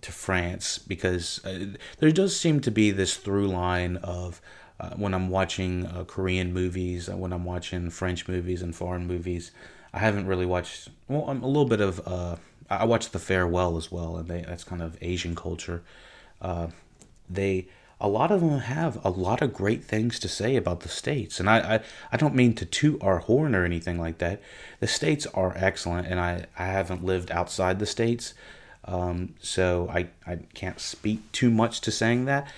to 0.00 0.12
france 0.12 0.78
because 0.78 1.44
uh, 1.44 1.66
there 1.98 2.10
does 2.10 2.38
seem 2.38 2.60
to 2.60 2.70
be 2.70 2.90
this 2.90 3.16
through 3.16 3.48
line 3.48 3.96
of 3.98 4.40
uh, 4.80 4.90
when 4.90 5.14
i'm 5.14 5.28
watching 5.28 5.86
uh, 5.86 6.04
korean 6.04 6.52
movies 6.52 7.08
uh, 7.08 7.16
when 7.16 7.32
i'm 7.32 7.44
watching 7.44 7.90
french 7.90 8.28
movies 8.28 8.62
and 8.62 8.74
foreign 8.76 9.06
movies 9.06 9.50
i 9.92 9.98
haven't 9.98 10.26
really 10.26 10.46
watched 10.46 10.88
well 11.08 11.28
I'm 11.28 11.42
a 11.42 11.46
little 11.46 11.68
bit 11.68 11.80
of 11.80 12.38
I 12.70 12.84
watched 12.84 13.12
The 13.12 13.18
Farewell 13.18 13.76
as 13.76 13.90
well, 13.90 14.16
and 14.16 14.28
they, 14.28 14.42
that's 14.42 14.64
kind 14.64 14.82
of 14.82 14.98
Asian 15.00 15.34
culture. 15.34 15.82
Uh, 16.40 16.68
they 17.28 17.68
a 18.00 18.08
lot 18.08 18.30
of 18.30 18.40
them 18.40 18.60
have 18.60 19.04
a 19.04 19.10
lot 19.10 19.42
of 19.42 19.52
great 19.52 19.82
things 19.82 20.20
to 20.20 20.28
say 20.28 20.54
about 20.54 20.80
the 20.80 20.88
states, 20.88 21.40
and 21.40 21.50
I, 21.50 21.76
I 21.76 21.80
I 22.12 22.16
don't 22.16 22.34
mean 22.34 22.54
to 22.54 22.64
toot 22.64 23.02
our 23.02 23.18
horn 23.18 23.54
or 23.54 23.64
anything 23.64 23.98
like 23.98 24.18
that. 24.18 24.40
The 24.80 24.86
states 24.86 25.26
are 25.34 25.52
excellent, 25.56 26.06
and 26.06 26.20
I 26.20 26.46
I 26.58 26.66
haven't 26.66 27.04
lived 27.04 27.30
outside 27.30 27.78
the 27.78 27.86
states, 27.86 28.34
um, 28.84 29.34
so 29.40 29.88
I 29.92 30.08
I 30.26 30.36
can't 30.54 30.80
speak 30.80 31.30
too 31.32 31.50
much 31.50 31.80
to 31.82 31.90
saying 31.90 32.24
that. 32.26 32.48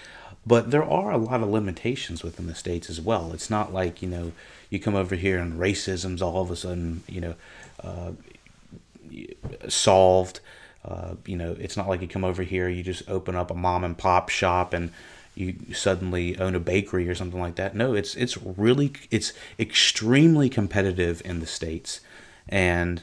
But 0.47 0.71
there 0.71 0.85
are 0.85 1.13
a 1.13 1.19
lot 1.19 1.43
of 1.43 1.49
limitations 1.51 2.23
within 2.23 2.47
the 2.47 2.55
states 2.55 2.89
as 2.89 3.01
well. 3.01 3.33
It's 3.33 3.51
not 3.51 3.73
like 3.73 4.01
you 4.01 4.09
know 4.09 4.33
you 4.71 4.79
come 4.79 4.95
over 4.95 5.15
here 5.15 5.39
and 5.39 5.61
racism's 5.61 6.23
all 6.23 6.41
of 6.41 6.51
a 6.51 6.57
sudden 6.57 7.03
you 7.09 7.21
know 7.21 7.35
uh, 7.83 8.13
solved. 9.69 10.41
Uh, 10.83 11.15
you 11.27 11.37
know, 11.37 11.55
it's 11.59 11.77
not 11.77 11.89
like 11.89 12.01
you 12.01 12.09
come 12.09 12.25
over 12.25 12.43
here, 12.43 12.67
you 12.67 12.83
just 12.83 13.09
open 13.09 13.37
up 13.37 13.51
a 13.51 13.55
mom 13.55 13.85
and 13.85 13.99
pop 13.99 14.31
shop 14.31 14.73
and 14.73 14.91
you 15.35 15.55
suddenly 15.73 16.39
own 16.39 16.55
a 16.55 16.61
bakery 16.61 17.09
or 17.09 17.15
something 17.15 17.41
like 17.41 17.57
that. 17.57 17.75
No, 17.75 17.95
it's 17.95 18.15
it's 18.15 18.37
really 18.39 18.93
it's 19.11 19.33
extremely 19.59 20.49
competitive 20.49 21.23
in 21.25 21.41
the 21.41 21.47
states, 21.47 22.01
and 22.49 23.03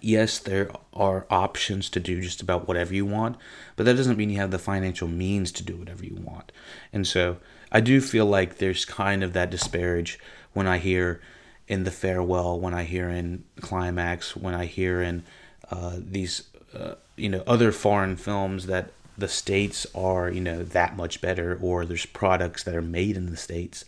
yes, 0.00 0.38
there 0.38 0.70
are 0.92 1.26
options 1.30 1.88
to 1.90 2.00
do 2.00 2.20
just 2.20 2.42
about 2.42 2.66
whatever 2.66 2.94
you 2.94 3.06
want, 3.06 3.36
but 3.76 3.86
that 3.86 3.94
doesn't 3.94 4.16
mean 4.16 4.30
you 4.30 4.38
have 4.38 4.50
the 4.50 4.58
financial 4.58 5.08
means 5.08 5.52
to 5.52 5.62
do 5.62 5.76
whatever 5.76 6.04
you 6.04 6.16
want. 6.16 6.52
And 6.92 7.06
so 7.06 7.36
I 7.70 7.80
do 7.80 8.00
feel 8.00 8.26
like 8.26 8.58
there's 8.58 8.84
kind 8.84 9.22
of 9.22 9.32
that 9.32 9.50
disparage 9.50 10.18
when 10.52 10.66
I 10.66 10.78
hear 10.78 11.20
in 11.68 11.84
the 11.84 11.90
farewell, 11.92 12.58
when 12.58 12.74
I 12.74 12.82
hear 12.82 13.08
in 13.08 13.44
climax, 13.60 14.36
when 14.36 14.54
I 14.54 14.64
hear 14.64 15.00
in 15.00 15.22
uh, 15.70 15.98
these 15.98 16.48
uh, 16.74 16.94
you 17.16 17.28
know 17.28 17.42
other 17.46 17.70
foreign 17.70 18.16
films 18.16 18.66
that 18.66 18.90
the 19.16 19.28
states 19.28 19.86
are 19.94 20.30
you 20.30 20.40
know 20.40 20.64
that 20.64 20.96
much 20.96 21.20
better, 21.20 21.58
or 21.62 21.84
there's 21.84 22.06
products 22.06 22.64
that 22.64 22.74
are 22.74 22.82
made 22.82 23.16
in 23.16 23.30
the 23.30 23.36
states. 23.36 23.84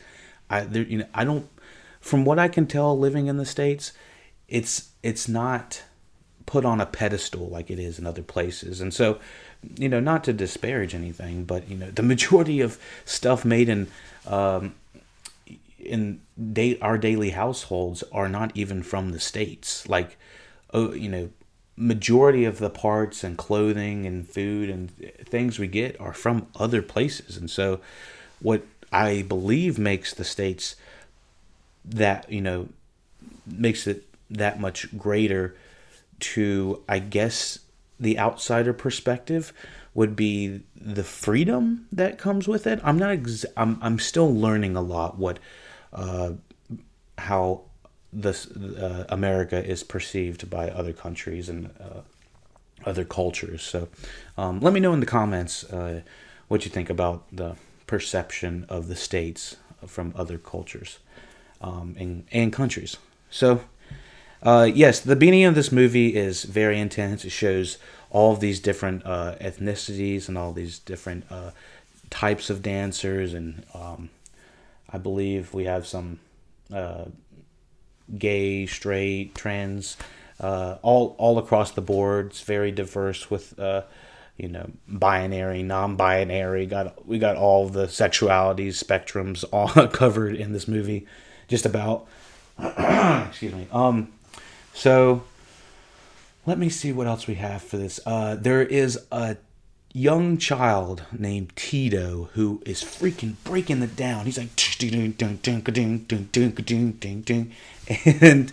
I 0.48 0.60
there 0.60 0.84
you 0.84 0.98
know 0.98 1.06
I 1.12 1.24
don't 1.24 1.48
from 2.00 2.24
what 2.24 2.38
I 2.38 2.46
can 2.46 2.66
tell 2.66 2.96
living 2.96 3.26
in 3.26 3.36
the 3.36 3.46
states, 3.46 3.92
it's 4.52 4.90
it's 5.02 5.28
not 5.28 5.82
put 6.44 6.64
on 6.66 6.80
a 6.80 6.87
pedestal 6.87 7.49
like 7.49 7.71
it 7.71 7.78
is 7.78 7.99
in 7.99 8.06
other 8.06 8.23
places, 8.23 8.80
and 8.82 8.92
so 8.92 9.18
you 9.76 9.88
know 9.88 9.99
not 9.99 10.23
to 10.25 10.32
disparage 10.35 10.94
anything, 10.94 11.44
but 11.44 11.68
you 11.68 11.76
know 11.76 11.90
the 11.90 12.02
majority 12.02 12.61
of 12.61 12.78
stuff 13.06 13.44
made 13.44 13.71
in 13.71 13.88
um, 14.26 14.75
in 15.78 16.21
day 16.52 16.78
our 16.80 16.99
daily 16.99 17.30
households 17.30 18.04
are 18.12 18.28
not 18.28 18.52
even 18.54 18.82
from 18.82 19.12
the 19.12 19.21
states. 19.21 19.88
Like 19.88 20.18
oh 20.75 20.92
you 20.92 21.09
know 21.09 21.30
majority 21.75 22.44
of 22.44 22.59
the 22.59 22.68
parts 22.68 23.25
and 23.25 23.38
clothing 23.38 24.04
and 24.04 24.28
food 24.28 24.68
and 24.68 24.90
things 25.25 25.59
we 25.59 25.66
get 25.66 25.99
are 25.99 26.12
from 26.12 26.47
other 26.56 26.82
places. 26.82 27.38
And 27.38 27.50
so 27.50 27.80
what 28.40 28.62
i 28.92 29.23
believe 29.23 29.78
makes 29.78 30.12
the 30.12 30.25
states 30.25 30.76
that 31.85 32.30
you 32.30 32.42
know 32.42 32.68
makes 33.47 33.87
it 33.87 34.04
that 34.36 34.60
much 34.60 34.96
greater 34.96 35.56
to 36.20 36.82
i 36.88 36.98
guess 36.98 37.60
the 37.98 38.18
outsider 38.18 38.72
perspective 38.72 39.52
would 39.94 40.16
be 40.16 40.62
the 40.74 41.04
freedom 41.04 41.86
that 41.92 42.18
comes 42.18 42.48
with 42.48 42.66
it 42.66 42.80
i'm 42.82 42.98
not 42.98 43.10
ex- 43.10 43.46
I'm, 43.56 43.78
I'm 43.82 43.98
still 43.98 44.32
learning 44.34 44.76
a 44.76 44.82
lot 44.82 45.18
what 45.18 45.38
uh, 45.92 46.32
how 47.18 47.62
this 48.12 48.46
uh, 48.50 49.06
America 49.08 49.64
is 49.64 49.82
perceived 49.82 50.50
by 50.50 50.68
other 50.68 50.92
countries 50.92 51.48
and 51.48 51.70
uh, 51.80 52.00
other 52.84 53.04
cultures. 53.04 53.62
So, 53.62 53.88
um, 54.36 54.60
let 54.60 54.72
me 54.72 54.80
know 54.80 54.92
in 54.92 55.00
the 55.00 55.06
comments 55.06 55.64
uh, 55.64 56.02
what 56.48 56.64
you 56.64 56.70
think 56.70 56.90
about 56.90 57.24
the 57.32 57.56
perception 57.86 58.66
of 58.68 58.88
the 58.88 58.96
states 58.96 59.56
from 59.86 60.12
other 60.16 60.38
cultures 60.38 60.98
um, 61.60 61.96
and 61.98 62.26
and 62.32 62.52
countries. 62.52 62.96
So. 63.30 63.62
Uh, 64.42 64.68
yes, 64.72 64.99
the 65.00 65.14
beginning 65.14 65.44
of 65.44 65.54
this 65.54 65.70
movie 65.70 66.16
is 66.16 66.42
very 66.42 66.80
intense. 66.80 67.25
It 67.25 67.30
shows 67.30 67.78
all 68.11 68.34
these 68.34 68.58
different 68.58 69.06
uh, 69.06 69.37
ethnicities 69.40 70.28
and 70.28 70.37
all 70.37 70.52
these 70.52 70.78
different 70.80 71.25
uh, 71.30 71.52
types 72.11 72.50
of 72.50 72.61
dancers, 72.61 73.34
and 73.34 73.64
um, 73.72 74.11
I 74.90 74.99
believe 74.99 75.54
we 75.54 75.64
have 75.66 75.87
some 75.87 76.18
uh, 76.75 77.04
gay, 78.18 78.66
straight, 78.66 79.34
trans, 79.37 79.96
uh, 80.40 80.76
all 80.82 81.14
all 81.18 81.38
across 81.38 81.70
the 81.70 81.80
board. 81.80 82.26
It's 82.26 82.42
very 82.42 82.72
diverse 82.72 83.30
with 83.30 83.54
you 84.37 84.49
know 84.49 84.70
binary, 84.88 85.62
non-binary. 85.62 86.66
Got 86.66 87.06
we 87.06 87.20
got 87.20 87.37
all 87.37 87.68
the 87.68 87.87
sexualities 87.87 88.82
spectrums 88.82 89.44
all 89.52 89.87
covered 89.87 90.34
in 90.34 90.52
this 90.52 90.66
movie, 90.66 91.06
just 91.46 91.64
about. 91.64 92.08
Excuse 92.58 93.54
me. 93.54 93.68
Um, 93.70 94.12
so 94.75 95.25
let 96.47 96.59
me 96.59 96.69
see 96.69 96.93
what 96.93 97.07
else 97.07 97.26
we 97.26 97.35
have 97.35 97.62
for 97.62 97.76
this. 97.76 98.00
Uh, 98.05 98.35
there 98.35 98.62
is 98.62 98.99
a 99.12 99.37
young 99.93 100.38
child 100.38 101.02
named 101.12 101.55
Tito 101.55 102.31
who 102.33 102.62
is 102.64 102.83
freaking 102.83 103.35
breaking 103.45 103.83
it 103.83 103.95
down. 103.95 104.25
He's 104.25 104.38
like, 104.38 104.49
and 108.23 108.52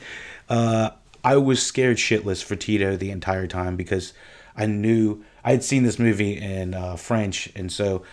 uh, 0.49 0.89
I 1.23 1.37
was 1.37 1.63
scared 1.63 1.97
shitless 1.97 2.43
for 2.43 2.55
Tito 2.55 2.95
the 2.95 3.11
entire 3.11 3.47
time 3.47 3.75
because 3.75 4.13
I 4.55 4.65
knew 4.65 5.23
I 5.43 5.51
had 5.51 5.63
seen 5.63 5.83
this 5.83 5.99
movie 5.99 6.37
in 6.37 6.73
uh, 6.73 6.95
French, 6.97 7.51
and 7.55 7.71
so 7.71 8.03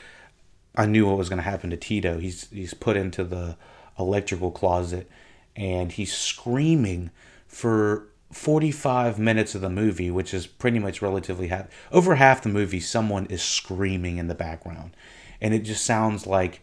I 0.77 0.87
knew 0.87 1.07
what 1.07 1.19
was 1.19 1.29
going 1.29 1.39
to 1.39 1.43
happen 1.43 1.71
to 1.71 1.77
Tito. 1.77 2.19
He's 2.19 2.49
he's 2.51 2.75
put 2.75 2.97
into 2.97 3.25
the 3.25 3.57
electrical 3.99 4.51
closet, 4.51 5.11
and 5.57 5.91
he's 5.93 6.17
screaming 6.17 7.11
for 7.47 8.09
45 8.33 9.19
minutes 9.19 9.55
of 9.55 9.61
the 9.61 9.71
movie, 9.71 10.11
which 10.11 10.35
is 10.35 10.47
pretty 10.47 10.79
much 10.79 11.01
relatively 11.01 11.49
half, 11.49 11.69
over 11.93 12.17
half 12.17 12.43
the 12.43 12.49
movie, 12.49 12.81
someone 12.81 13.27
is 13.27 13.43
screaming 13.43 14.19
in 14.19 14.29
the 14.29 14.35
background. 14.35 14.97
And 15.41 15.55
it 15.55 15.61
just 15.61 15.85
sounds 15.85 16.27
like 16.27 16.61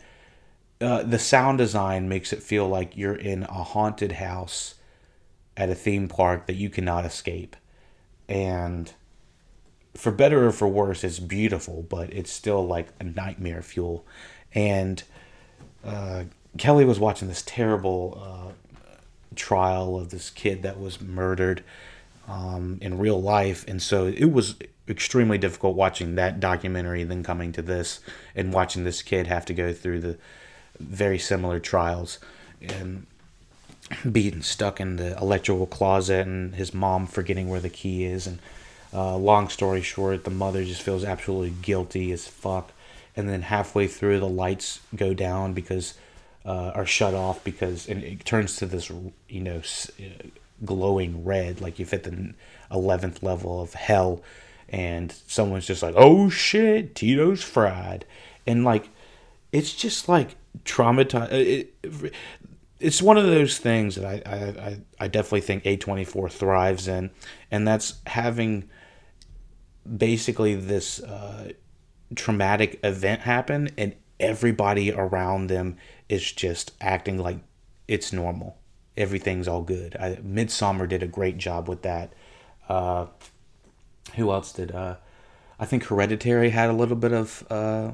uh, 0.82 1.04
the 1.04 1.20
sound 1.20 1.58
design 1.58 2.10
makes 2.10 2.34
it 2.34 2.44
feel 2.44 2.68
like 2.68 2.98
you're 2.98 3.16
in 3.16 3.44
a 3.44 3.64
haunted 3.64 4.14
house 4.14 4.76
at 5.56 5.70
a 5.70 5.76
theme 5.76 6.08
park 6.08 6.48
that 6.48 6.56
you 6.56 6.70
cannot 6.70 7.06
escape. 7.06 7.56
And 8.28 8.92
for 9.96 10.12
better 10.12 10.48
or 10.48 10.52
for 10.52 10.68
worse, 10.68 11.04
it's 11.04 11.20
beautiful, 11.20 11.84
but 11.84 12.12
it's 12.12 12.32
still 12.32 12.66
like 12.66 12.90
a 13.00 13.04
nightmare 13.04 13.62
fuel. 13.62 14.06
And 14.54 15.04
uh, 15.86 16.26
Kelly 16.58 16.86
was 16.86 17.00
watching 17.00 17.28
this 17.28 17.44
terrible 17.46 18.18
uh, 18.22 18.54
trial 19.36 19.98
of 19.98 20.10
this 20.10 20.30
kid 20.30 20.64
that 20.64 20.80
was 20.80 21.02
murdered 21.02 21.64
um, 22.28 22.78
in 22.82 22.98
real 22.98 23.22
life, 23.22 23.66
and 23.68 23.82
so 23.82 24.08
it 24.08 24.32
was 24.32 24.56
extremely 24.88 25.38
difficult 25.38 25.76
watching 25.76 26.16
that 26.16 26.40
documentary, 26.40 27.04
then 27.04 27.24
coming 27.24 27.52
to 27.54 27.62
this 27.62 28.00
and 28.36 28.54
watching 28.54 28.84
this 28.84 29.02
kid 29.02 29.28
have 29.28 29.46
to 29.46 29.54
go 29.54 29.72
through 29.74 30.00
the 30.00 30.18
very 30.80 31.20
similar 31.20 31.60
trials 31.60 32.20
and 32.62 33.06
being 34.10 34.42
stuck 34.42 34.80
in 34.80 34.96
the 34.96 35.18
electrical 35.18 35.66
closet 35.68 36.26
and 36.26 36.56
his 36.56 36.74
mom 36.74 37.06
forgetting 37.06 37.50
where 37.50 37.60
the 37.60 37.70
key 37.70 38.06
is. 38.06 38.28
And 38.28 38.40
uh, 38.94 39.16
long 39.18 39.50
story 39.50 39.82
short 39.82 40.24
the 40.24 40.32
mother 40.32 40.64
just 40.64 40.82
feels 40.82 41.04
absolutely 41.04 41.54
guilty 41.62 42.12
as 42.12 42.28
fuck. 42.28 42.72
And 43.16 43.30
then 43.30 43.44
halfway 43.44 43.88
through 43.88 44.20
the 44.20 44.28
lights 44.28 44.80
go 44.96 45.14
down 45.14 45.54
because 45.54 45.94
uh, 46.46 46.72
are 46.76 46.86
shut 46.86 47.14
off 47.14 47.44
because 47.44 47.88
and 47.88 48.04
it 48.04 48.26
turns 48.26 48.58
to 48.58 48.66
this 48.66 48.92
you 49.30 49.42
know 49.42 49.62
uh, 50.00 50.28
glowing 50.66 51.24
red 51.24 51.62
like 51.62 51.80
you've 51.80 51.92
hit 51.92 52.04
the 52.04 52.34
11th 52.72 53.24
level 53.24 53.62
of 53.62 53.74
hell 53.74 54.22
and 54.70 55.14
someone's 55.28 55.68
just 55.68 55.84
like 55.84 55.96
oh 55.98 56.30
shit 56.30 56.96
tito's 56.96 57.44
fried. 57.44 58.06
And 58.46 58.64
like 58.64 58.90
it's 59.52 59.74
just 59.74 60.10
like 60.10 60.36
traumatized 60.66 61.32
uh, 61.32 61.36
it, 61.36 61.74
it's 62.84 63.02
one 63.02 63.18
of 63.18 63.26
those 63.26 63.58
things 63.58 63.96
that 63.96 64.28
I, 64.28 64.32
I, 64.32 64.78
I 65.00 65.08
definitely 65.08 65.42
think 65.42 65.64
A24 65.64 66.30
thrives 66.30 66.88
in, 66.88 67.12
and 67.50 67.66
that's 67.66 67.96
having 68.06 68.70
basically 69.98 70.56
this 70.56 71.02
uh, 71.02 71.54
traumatic 72.16 72.82
event 72.84 73.22
happen, 73.22 73.70
and 73.78 73.96
everybody 74.20 74.92
around 74.92 75.48
them 75.48 75.78
is 76.10 76.32
just 76.32 76.72
acting 76.80 77.18
like 77.18 77.40
it's 77.88 78.14
normal. 78.14 78.58
Everything's 78.96 79.48
all 79.48 79.64
good. 79.64 79.96
I, 80.00 80.16
Midsommar 80.16 80.88
did 80.88 81.04
a 81.04 81.08
great 81.08 81.38
job 81.38 81.68
with 81.68 81.82
that. 81.82 82.14
Uh, 82.70 83.08
who 84.16 84.32
else 84.32 84.54
did? 84.54 84.72
Uh, 84.72 84.96
I 85.60 85.66
think 85.66 85.86
Hereditary 85.86 86.50
had 86.50 86.70
a 86.70 86.74
little 86.74 86.96
bit 86.96 87.14
of, 87.14 87.46
uh, 87.50 87.92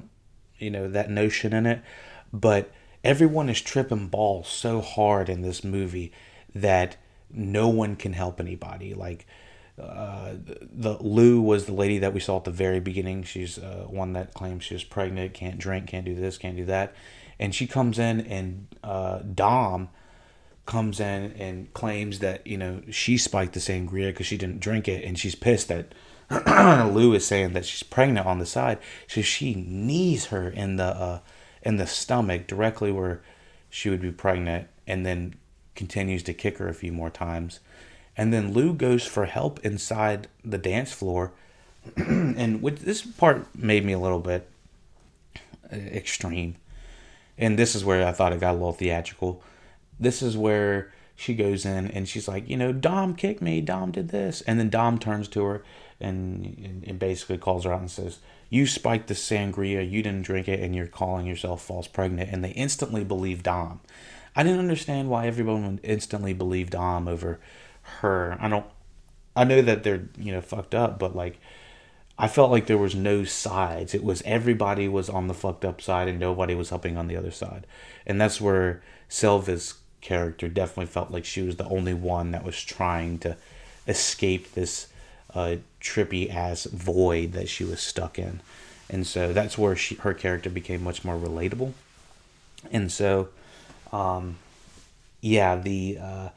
you 0.58 0.70
know, 0.70 0.90
that 0.90 1.10
notion 1.10 1.54
in 1.54 1.66
it, 1.66 1.82
but 2.34 2.72
everyone 3.04 3.50
is 3.50 3.62
tripping 3.62 4.08
balls 4.08 4.48
so 4.48 4.82
hard 4.82 5.30
in 5.30 5.42
this 5.42 5.64
movie 5.64 6.12
that 6.54 6.98
no 7.32 7.70
one 7.70 7.96
can 7.96 8.14
help 8.14 8.40
anybody. 8.40 8.94
Like, 8.94 9.26
uh, 9.80 10.36
the 10.44 10.98
Lou 11.00 11.42
was 11.42 11.66
the 11.66 11.74
lady 11.74 12.00
that 12.00 12.14
we 12.14 12.20
saw 12.20 12.38
at 12.38 12.44
the 12.44 12.52
very 12.52 12.80
beginning. 12.80 13.24
She's 13.24 13.58
uh, 13.58 13.86
one 13.88 14.14
that 14.14 14.34
claims 14.34 14.64
she's 14.64 14.84
pregnant, 14.84 15.34
can't 15.34 15.58
drink, 15.58 15.88
can't 15.88 16.06
do 16.06 16.16
this, 16.16 16.38
can't 16.38 16.58
do 16.58 16.66
that, 16.66 16.94
and 17.40 17.54
she 17.54 17.68
comes 17.68 18.00
in 18.00 18.22
and 18.22 18.68
uh, 18.84 19.20
Dom 19.20 19.90
comes 20.66 21.00
in 21.00 21.32
and 21.34 21.74
claims 21.74 22.20
that 22.20 22.46
you 22.46 22.58
know 22.58 22.82
she 22.92 23.18
spiked 23.18 23.54
the 23.54 23.60
sangria 23.60 24.10
because 24.10 24.28
she 24.28 24.38
didn't 24.38 24.60
drink 24.60 24.88
it, 24.88 25.04
and 25.04 25.18
she's 25.18 25.36
pissed 25.36 25.68
that 25.70 25.94
Lou 26.94 27.14
is 27.14 27.26
saying 27.26 27.54
that 27.54 27.66
she's 27.66 27.84
pregnant 27.84 28.28
on 28.28 28.40
the 28.40 28.46
side, 28.46 28.78
so 29.08 29.22
she 29.22 29.56
knees 29.56 30.28
her 30.28 30.50
in 30.50 30.76
the 30.76 30.86
uh, 30.86 31.20
in 31.62 31.78
the 31.78 31.88
stomach 31.88 32.48
directly 32.48 32.92
where 32.92 33.22
she 33.70 33.90
would 33.90 34.02
be 34.02 34.12
pregnant, 34.12 34.68
and 34.88 35.06
then 35.06 35.36
continues 35.76 36.24
to 36.24 36.34
kick 36.34 36.58
her 36.58 36.68
a 36.68 36.74
few 36.74 36.92
more 36.92 37.10
times 37.10 37.60
and 38.20 38.34
then 38.34 38.52
Lou 38.52 38.74
goes 38.74 39.06
for 39.06 39.28
help 39.28 39.66
inside 39.66 40.28
the 40.44 40.58
dance 40.58 40.92
floor. 40.92 41.32
and 41.96 42.62
this 42.62 43.02
part 43.02 43.46
made 43.56 43.86
me 43.86 43.94
a 43.94 43.98
little 44.00 44.20
bit 44.20 44.50
uh, 45.72 45.78
extreme. 45.78 46.58
And 47.38 47.58
this 47.58 47.76
is 47.76 47.86
where 47.86 48.06
I 48.06 48.12
thought 48.12 48.34
it 48.34 48.42
got 48.42 48.52
a 48.52 48.58
little 48.58 48.74
theatrical. 48.74 49.42
This 50.02 50.22
is 50.22 50.36
where 50.36 50.92
she 51.16 51.34
goes 51.34 51.64
in 51.64 51.92
and 51.92 52.10
she's 52.10 52.28
like, 52.28 52.50
you 52.50 52.58
know, 52.58 52.74
Dom 52.74 53.16
kicked 53.16 53.42
me. 53.42 53.62
Dom 53.62 53.92
did 53.92 54.10
this. 54.10 54.42
And 54.42 54.60
then 54.60 54.70
Dom 54.70 55.00
turns 55.00 55.30
to 55.30 55.46
her 55.46 55.64
and, 56.02 56.84
and 56.86 57.00
basically 57.00 57.38
calls 57.38 57.64
her 57.64 57.72
out 57.72 57.80
and 57.80 57.90
says, 57.90 58.20
You 58.50 58.68
spiked 58.68 59.08
the 59.08 59.14
sangria, 59.14 59.90
you 59.90 60.04
didn't 60.04 60.26
drink 60.26 60.50
it, 60.50 60.60
and 60.60 60.76
you're 60.76 60.88
calling 60.88 61.26
yourself 61.26 61.62
false 61.62 61.88
pregnant. 61.88 62.32
And 62.34 62.44
they 62.44 62.52
instantly 62.52 63.06
believe 63.06 63.44
Dom. 63.44 63.80
I 64.36 64.44
didn't 64.44 64.60
understand 64.60 65.10
why 65.10 65.26
everyone 65.26 65.66
would 65.66 65.80
instantly 65.84 66.34
believe 66.34 66.70
Dom 66.70 67.08
over 67.08 67.40
her. 67.84 68.38
I 68.40 68.48
don't. 68.48 68.66
I 69.36 69.44
know 69.44 69.62
that 69.62 69.84
they're 69.84 70.08
you 70.18 70.32
know 70.32 70.42
fucked 70.42 70.76
up, 70.76 71.00
but 71.00 71.16
like 71.16 71.40
I 72.18 72.28
felt 72.28 72.52
like 72.52 72.68
there 72.68 72.78
was 72.78 72.96
no 72.96 73.24
sides. 73.24 73.94
It 73.94 74.04
was 74.04 74.22
everybody 74.26 74.90
was 74.90 75.10
on 75.10 75.28
the 75.28 75.34
fucked 75.34 75.64
up 75.64 75.82
side 75.82 76.10
and 76.10 76.20
nobody 76.20 76.54
was 76.54 76.70
helping 76.70 76.98
on 76.98 77.08
the 77.08 77.16
other 77.16 77.32
side, 77.32 77.66
and 78.06 78.20
that's 78.20 78.42
where 78.42 78.82
Selva's 79.08 79.76
character 80.02 80.50
definitely 80.50 80.88
felt 80.88 81.12
like 81.12 81.26
she 81.26 81.42
was 81.42 81.56
the 81.56 81.68
only 81.68 81.94
one 81.94 82.32
that 82.32 82.44
was 82.44 82.62
trying 82.62 83.20
to 83.20 83.38
escape 83.88 84.54
this 84.54 84.88
uh, 85.34 85.56
trippy 85.82 86.34
ass 86.34 86.66
void 86.66 87.32
that 87.34 87.48
she 87.48 87.64
was 87.64 87.80
stuck 87.80 88.20
in, 88.20 88.42
and 88.90 89.08
so 89.08 89.32
that's 89.32 89.58
where 89.58 89.76
she 89.76 89.96
her 89.96 90.14
character 90.14 90.50
became 90.50 90.84
much 90.84 91.06
more 91.06 91.18
relatable, 91.18 91.72
and 92.70 92.92
so, 92.92 93.30
um, 93.94 94.38
yeah, 95.22 95.56
the. 95.56 95.98
Uh, 96.02 96.30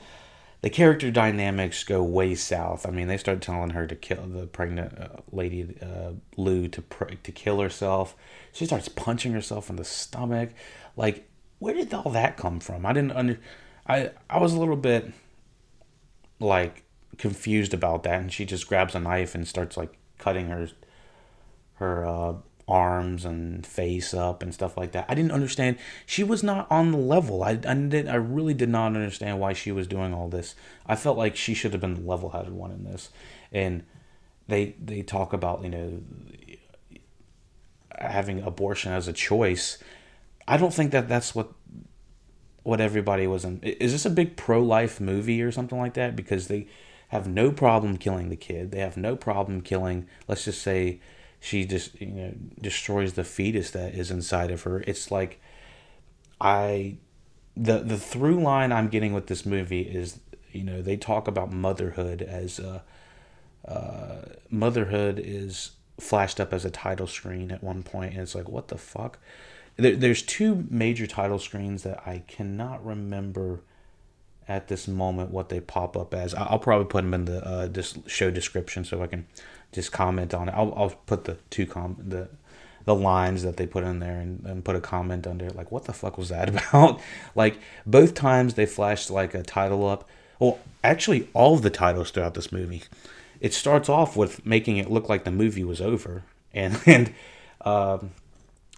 the 0.62 0.70
character 0.70 1.10
dynamics 1.10 1.82
go 1.82 2.02
way 2.02 2.36
south. 2.36 2.86
I 2.86 2.90
mean, 2.90 3.08
they 3.08 3.16
start 3.16 3.42
telling 3.42 3.70
her 3.70 3.86
to 3.86 3.96
kill 3.96 4.24
the 4.26 4.46
pregnant 4.46 4.96
uh, 4.98 5.08
lady 5.32 5.76
uh, 5.82 6.12
Lou 6.36 6.68
to 6.68 6.80
pr- 6.80 7.14
to 7.22 7.32
kill 7.32 7.60
herself. 7.60 8.16
She 8.52 8.64
starts 8.66 8.88
punching 8.88 9.32
herself 9.32 9.68
in 9.68 9.76
the 9.76 9.84
stomach. 9.84 10.50
Like, 10.96 11.28
where 11.58 11.74
did 11.74 11.92
all 11.92 12.10
that 12.12 12.36
come 12.36 12.60
from? 12.60 12.86
I 12.86 12.92
didn't 12.92 13.12
under. 13.12 13.40
I 13.88 14.12
I 14.30 14.38
was 14.38 14.54
a 14.54 14.58
little 14.60 14.76
bit 14.76 15.12
like 16.38 16.84
confused 17.18 17.74
about 17.74 18.04
that, 18.04 18.20
and 18.20 18.32
she 18.32 18.44
just 18.44 18.68
grabs 18.68 18.94
a 18.94 19.00
knife 19.00 19.34
and 19.34 19.46
starts 19.46 19.76
like 19.76 19.92
cutting 20.18 20.46
her 20.46 20.68
her 21.74 22.06
uh, 22.06 22.34
arms 22.68 23.24
and 23.24 23.66
face 23.66 24.14
up 24.14 24.42
and 24.42 24.54
stuff 24.54 24.76
like 24.76 24.92
that. 24.92 25.06
I 25.08 25.14
didn't 25.14 25.32
understand. 25.32 25.78
She 26.06 26.24
was 26.24 26.42
not 26.42 26.70
on 26.70 26.92
the 26.92 26.98
level. 26.98 27.42
I, 27.42 27.58
I 27.66 27.74
did. 27.74 28.08
I 28.08 28.14
really 28.14 28.54
did 28.54 28.68
not 28.68 28.94
understand 28.94 29.40
why 29.40 29.52
she 29.52 29.72
was 29.72 29.86
doing 29.86 30.14
all 30.14 30.28
this. 30.28 30.54
I 30.86 30.96
felt 30.96 31.18
like 31.18 31.36
she 31.36 31.54
should 31.54 31.72
have 31.72 31.80
been 31.80 31.94
the 31.94 32.08
level-headed 32.08 32.52
one 32.52 32.70
in 32.70 32.84
this. 32.84 33.10
And 33.50 33.84
they 34.48 34.76
they 34.82 35.02
talk 35.02 35.32
about 35.32 35.62
you 35.62 35.70
know 35.70 36.02
having 37.98 38.42
abortion 38.42 38.92
as 38.92 39.08
a 39.08 39.12
choice. 39.12 39.78
I 40.46 40.56
don't 40.56 40.74
think 40.74 40.92
that 40.92 41.08
that's 41.08 41.34
what 41.34 41.52
what 42.62 42.80
everybody 42.80 43.26
was 43.26 43.44
in. 43.44 43.60
Is 43.62 43.92
this 43.92 44.06
a 44.06 44.10
big 44.10 44.36
pro-life 44.36 45.00
movie 45.00 45.42
or 45.42 45.50
something 45.50 45.78
like 45.78 45.94
that? 45.94 46.14
Because 46.14 46.46
they 46.46 46.68
have 47.08 47.26
no 47.26 47.50
problem 47.50 47.96
killing 47.96 48.28
the 48.28 48.36
kid. 48.36 48.70
They 48.70 48.78
have 48.78 48.96
no 48.96 49.16
problem 49.16 49.60
killing, 49.60 50.06
let's 50.28 50.44
just 50.44 50.62
say, 50.62 51.00
she 51.42 51.64
just 51.64 52.00
you 52.00 52.06
know 52.06 52.32
destroys 52.60 53.14
the 53.14 53.24
fetus 53.24 53.72
that 53.72 53.94
is 53.94 54.12
inside 54.12 54.52
of 54.52 54.62
her. 54.62 54.80
It's 54.86 55.10
like 55.10 55.40
I 56.40 56.98
the 57.56 57.80
the 57.80 57.98
through 57.98 58.40
line 58.40 58.70
I'm 58.70 58.88
getting 58.88 59.12
with 59.12 59.26
this 59.26 59.44
movie 59.44 59.82
is 59.82 60.20
you 60.52 60.62
know 60.62 60.80
they 60.80 60.96
talk 60.96 61.26
about 61.26 61.52
motherhood 61.52 62.22
as 62.22 62.60
uh, 62.60 62.80
uh, 63.66 64.22
motherhood 64.50 65.20
is 65.22 65.72
flashed 65.98 66.38
up 66.38 66.52
as 66.52 66.64
a 66.64 66.70
title 66.70 67.08
screen 67.08 67.50
at 67.50 67.62
one 67.62 67.82
point 67.82 68.12
and 68.12 68.22
it's 68.22 68.36
like 68.36 68.48
what 68.48 68.68
the 68.68 68.78
fuck 68.78 69.18
there, 69.76 69.96
there's 69.96 70.22
two 70.22 70.66
major 70.70 71.08
title 71.08 71.40
screens 71.40 71.82
that 71.82 72.06
I 72.06 72.22
cannot 72.28 72.84
remember 72.86 73.62
at 74.52 74.68
this 74.68 74.86
moment 74.86 75.30
what 75.30 75.48
they 75.48 75.60
pop 75.60 75.96
up 75.96 76.12
as. 76.14 76.34
I'll 76.34 76.58
probably 76.58 76.86
put 76.86 77.02
them 77.02 77.14
in 77.14 77.24
the 77.24 77.44
uh, 77.44 77.66
this 77.66 77.98
show 78.06 78.30
description 78.30 78.84
so 78.84 79.02
I 79.02 79.06
can 79.06 79.26
just 79.72 79.92
comment 79.92 80.34
on 80.34 80.48
it. 80.48 80.52
I'll, 80.52 80.74
I'll 80.76 80.90
put 81.06 81.24
the 81.24 81.38
two 81.50 81.66
com 81.66 81.96
the 81.98 82.28
the 82.84 82.94
lines 82.94 83.42
that 83.44 83.56
they 83.56 83.66
put 83.66 83.84
in 83.84 84.00
there 84.00 84.18
and, 84.18 84.44
and 84.44 84.64
put 84.64 84.76
a 84.76 84.80
comment 84.80 85.26
under 85.26 85.48
like 85.50 85.70
what 85.70 85.84
the 85.84 85.92
fuck 85.92 86.18
was 86.18 86.28
that 86.28 86.48
about 86.54 87.00
like 87.34 87.58
both 87.86 88.12
times 88.12 88.54
they 88.54 88.66
flashed 88.66 89.08
like 89.08 89.34
a 89.34 89.42
title 89.42 89.86
up 89.88 90.08
well 90.40 90.58
actually 90.82 91.28
all 91.32 91.54
of 91.54 91.62
the 91.62 91.70
titles 91.70 92.10
throughout 92.10 92.34
this 92.34 92.50
movie 92.50 92.82
it 93.40 93.54
starts 93.54 93.88
off 93.88 94.16
with 94.16 94.44
making 94.44 94.78
it 94.78 94.90
look 94.90 95.08
like 95.08 95.22
the 95.22 95.30
movie 95.30 95.62
was 95.62 95.80
over 95.80 96.24
and 96.52 96.80
and 96.86 97.14
um, 97.60 98.10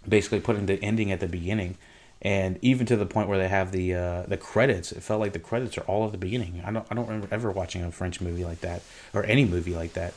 basically 0.07 0.41
putting 0.41 0.67
the 0.67 0.83
ending 0.85 1.11
at 1.11 1.21
the 1.21 1.27
beginning 1.27 1.79
and 2.23 2.59
even 2.63 2.87
to 2.87 2.97
the 2.97 3.07
point 3.07 3.29
where 3.29 3.39
they 3.39 3.49
have 3.49 3.73
the 3.73 3.95
uh, 3.95 4.23
the 4.23 4.37
credits 4.37 4.93
it 4.93 5.03
felt 5.03 5.21
like 5.21 5.33
the 5.33 5.39
credits 5.39 5.77
are 5.79 5.83
all 5.83 6.07
at 6.07 6.13
the 6.13 6.19
beginning. 6.19 6.63
I 6.65 6.71
don't 6.71 6.87
i 6.91 6.95
don't 6.95 7.07
remember 7.07 7.29
ever 7.31 7.51
watching 7.51 7.83
a 7.83 7.91
french 7.91 8.21
movie 8.21 8.45
like 8.45 8.61
that 8.61 8.83
or 9.13 9.25
any 9.25 9.45
movie 9.45 9.75
like 9.75 9.93
that 9.95 10.15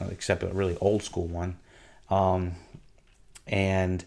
uh, 0.00 0.06
except 0.10 0.42
a 0.42 0.48
really 0.48 0.76
old 0.80 1.02
school 1.02 1.26
one. 1.26 1.58
Um, 2.08 2.54
and 3.46 4.04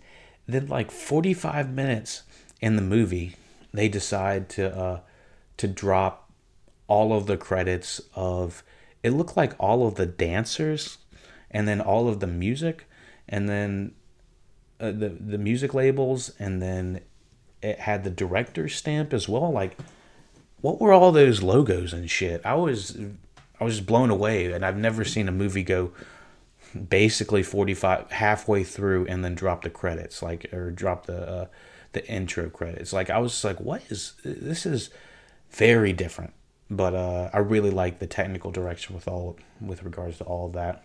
then 0.48 0.68
like 0.68 0.92
45 0.92 1.70
minutes 1.70 2.24
in 2.62 2.76
the 2.76 2.82
movie 2.82 3.36
they 3.74 3.90
decide 3.90 4.50
to 4.50 4.76
uh, 4.76 5.00
to 5.58 5.68
drop 5.68 6.32
all 6.88 7.14
of 7.14 7.28
the 7.28 7.38
credits 7.38 8.02
of 8.16 8.64
it 9.02 9.12
looked 9.12 9.36
like 9.36 9.54
all 9.60 9.86
of 9.88 9.96
the 9.96 10.06
dancers 10.06 10.98
and 11.52 11.68
then 11.68 11.82
all 11.82 12.08
of 12.08 12.20
the 12.20 12.28
music 12.28 12.86
and 13.28 13.48
then 13.50 13.94
uh, 14.80 14.92
the 14.92 15.10
the 15.10 15.38
music 15.38 15.74
labels 15.74 16.32
and 16.40 16.62
then 16.62 17.02
it 17.64 17.80
had 17.80 18.04
the 18.04 18.10
director's 18.10 18.76
stamp 18.76 19.14
as 19.14 19.28
well. 19.30 19.52
Like 19.52 19.78
what 20.64 20.80
were 20.80 20.94
all 20.94 21.12
those 21.12 21.44
logos 21.44 21.92
and 21.92 22.10
shit? 22.10 22.42
I 22.46 22.56
was 22.56 22.98
i 23.60 23.64
was 23.64 23.82
blown 23.82 24.10
away 24.10 24.52
and 24.52 24.66
i've 24.66 24.78
never 24.78 25.06
seen 25.06 25.28
a 25.28 25.32
movie 25.32 25.62
go 25.62 25.92
basically 26.90 27.44
45 27.44 28.12
halfway 28.12 28.64
through 28.64 29.06
and 29.06 29.24
then 29.24 29.36
drop 29.36 29.62
the 29.62 29.70
credits 29.70 30.24
like 30.24 30.52
or 30.52 30.72
drop 30.72 31.06
the 31.06 31.30
uh, 31.30 31.46
the 31.92 32.06
intro 32.08 32.50
credits. 32.50 32.94
Like 32.94 33.10
i 33.10 33.20
was 33.20 33.44
like 33.44 33.60
what 33.60 33.84
is 33.90 34.14
this 34.24 34.66
is 34.66 34.90
very 35.52 35.94
different. 35.94 36.34
But 36.70 36.96
uh, 36.96 37.30
i 37.34 37.40
really 37.40 37.70
like 37.70 38.00
the 38.00 38.08
technical 38.08 38.50
direction 38.50 38.96
with 38.96 39.08
all 39.08 39.38
with 39.60 39.84
regards 39.84 40.18
to 40.20 40.24
all 40.24 40.48
of 40.48 40.54
that. 40.54 40.84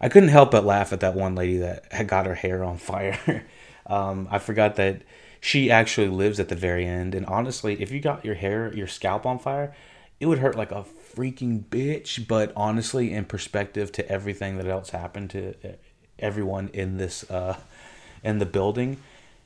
I 0.00 0.08
couldn't 0.08 0.28
help 0.28 0.50
but 0.50 0.64
laugh 0.64 0.92
at 0.92 1.00
that 1.00 1.14
one 1.14 1.34
lady 1.36 1.58
that 1.58 1.90
had 1.92 2.08
got 2.08 2.26
her 2.26 2.34
hair 2.34 2.64
on 2.64 2.76
fire 2.76 3.18
um, 3.86 4.28
i 4.30 4.38
forgot 4.38 4.76
that 4.76 5.02
she 5.40 5.70
actually 5.70 6.08
lives 6.08 6.40
at 6.40 6.48
the 6.48 6.54
very 6.54 6.86
end 6.86 7.14
and 7.14 7.26
honestly 7.26 7.80
if 7.80 7.90
you 7.90 8.00
got 8.00 8.24
your 8.24 8.34
hair 8.34 8.72
your 8.74 8.86
scalp 8.86 9.26
on 9.26 9.38
fire 9.38 9.74
it 10.20 10.26
would 10.26 10.38
hurt 10.38 10.56
like 10.56 10.72
a 10.72 10.84
freaking 11.14 11.64
bitch. 11.64 12.26
But 12.26 12.52
honestly, 12.56 13.12
in 13.12 13.24
perspective 13.24 13.92
to 13.92 14.08
everything 14.10 14.58
that 14.58 14.66
else 14.66 14.90
happened 14.90 15.30
to 15.30 15.54
uh, 15.64 15.72
everyone 16.18 16.70
in 16.72 16.98
this 16.98 17.28
uh, 17.30 17.58
in 18.22 18.38
the 18.38 18.46
building, 18.46 18.98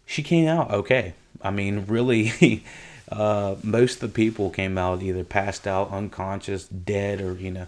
she 0.06 0.22
came 0.22 0.48
out 0.48 0.70
okay. 0.70 1.14
I 1.42 1.50
mean, 1.50 1.86
really, 1.86 2.64
uh, 3.10 3.56
most 3.62 3.94
of 3.94 4.00
the 4.00 4.08
people 4.08 4.50
came 4.50 4.78
out 4.78 5.02
either 5.02 5.24
passed 5.24 5.66
out, 5.66 5.90
unconscious, 5.90 6.66
dead, 6.66 7.20
or 7.20 7.34
you 7.34 7.50
know, 7.50 7.66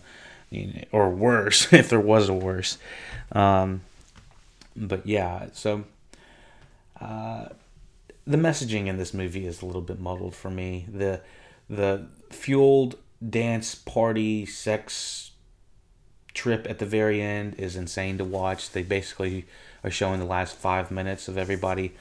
you 0.51 0.67
know 0.67 0.83
or 0.93 1.11
worse 1.11 1.73
if 1.73 1.89
there 1.89 2.01
was 2.01 2.29
a 2.29 2.35
worse. 2.35 2.79
Um, 3.33 3.83
but 4.77 5.07
yeah, 5.07 5.47
so. 5.53 5.85
Uh, 7.03 7.49
the 8.27 8.37
messaging 8.37 8.87
in 8.87 8.97
this 8.97 9.13
movie 9.13 9.47
is 9.47 9.63
a 9.63 9.67
little 9.67 9.83
bit 9.83 9.99
muddled 9.99 10.35
for 10.35 10.51
me. 10.51 10.87
The 10.93 11.21
the 11.69 12.07
fueled 12.31 12.97
dance 13.29 13.75
party 13.75 14.47
sex 14.47 15.33
trip 16.35 16.67
at 16.69 16.79
the 16.79 16.87
very 16.87 17.21
end 17.21 17.55
is 17.59 17.77
insane 17.77 18.19
to 18.19 18.25
watch. 18.25 18.71
They 18.71 18.83
basically 18.83 19.47
are 19.83 19.91
showing 19.91 20.21
the 20.21 20.27
last 20.27 20.57
five 20.57 20.91
minutes 20.91 21.29
of 21.29 21.37
everybody 21.37 21.93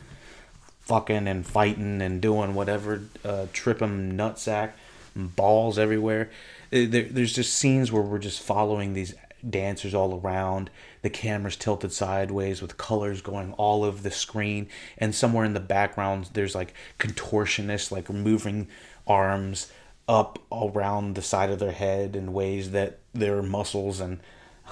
fucking 0.81 1.27
and 1.27 1.45
fighting 1.45 2.01
and 2.01 2.21
doing 2.21 2.53
whatever, 2.53 3.03
uh, 3.23 3.45
tripping 3.53 4.13
nutsack, 4.13 4.71
balls 5.15 5.79
everywhere. 5.79 6.29
Uh, 6.73 6.85
there, 6.87 7.03
there's 7.03 7.33
just 7.33 7.53
scenes 7.53 7.91
where 7.91 8.01
we're 8.01 8.19
just 8.19 8.41
following 8.41 8.93
these 8.93 9.13
dancers 9.47 9.93
all 9.93 10.19
around. 10.19 10.69
The 11.01 11.10
camera's 11.10 11.56
tilted 11.56 11.91
sideways 11.91 12.62
with 12.62 12.77
colors 12.77 13.21
going 13.21 13.54
all 13.54 13.84
over 13.84 14.01
the 14.01 14.12
screen, 14.12 14.67
and 14.97 15.13
somewhere 15.13 15.45
in 15.45 15.54
the 15.54 15.60
background 15.60 16.30
there's 16.34 16.56
like 16.56 16.73
contortionists 16.99 17.91
like 17.91 18.10
moving 18.10 18.67
arms 19.08 19.71
up 20.08 20.39
around 20.51 21.15
the 21.15 21.21
side 21.21 21.49
of 21.49 21.60
their 21.60 21.71
head 21.71 22.15
in 22.15 22.34
ways 22.34 22.71
that 22.71 22.99
their 23.13 23.41
muscles 23.41 23.99
and 23.99 24.19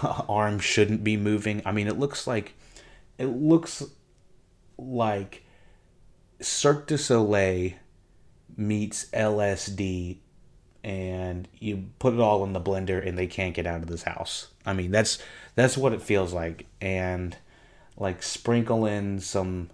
arms 0.27 0.63
shouldn't 0.63 1.03
be 1.03 1.17
moving. 1.17 1.61
I 1.65 1.71
mean, 1.71 1.87
it 1.87 1.99
looks 1.99 2.27
like 2.27 2.53
it 3.17 3.27
looks 3.27 3.83
like 4.77 5.43
Cirque 6.41 6.87
du 6.87 6.97
Soleil 6.97 7.73
meets 8.55 9.05
LSD 9.11 10.17
and 10.83 11.47
you 11.59 11.85
put 11.99 12.13
it 12.13 12.19
all 12.19 12.43
in 12.43 12.53
the 12.53 12.61
blender 12.61 13.05
and 13.05 13.17
they 13.17 13.27
can't 13.27 13.53
get 13.53 13.67
out 13.67 13.81
of 13.81 13.87
this 13.87 14.03
house. 14.03 14.47
I 14.65 14.73
mean, 14.73 14.91
that's 14.91 15.19
that's 15.55 15.77
what 15.77 15.93
it 15.93 16.01
feels 16.01 16.33
like. 16.33 16.65
And 16.81 17.35
like 17.97 18.23
sprinkle 18.23 18.85
in 18.85 19.19
some 19.19 19.69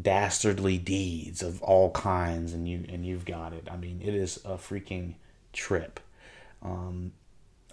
dastardly 0.00 0.76
deeds 0.76 1.42
of 1.42 1.62
all 1.62 1.90
kinds 1.92 2.52
and 2.52 2.68
you 2.68 2.84
and 2.88 3.06
you've 3.06 3.24
got 3.24 3.52
it. 3.52 3.68
I 3.70 3.76
mean 3.76 4.00
it 4.02 4.14
is 4.14 4.38
a 4.44 4.54
freaking 4.56 5.14
trip. 5.52 6.00
Um, 6.62 7.12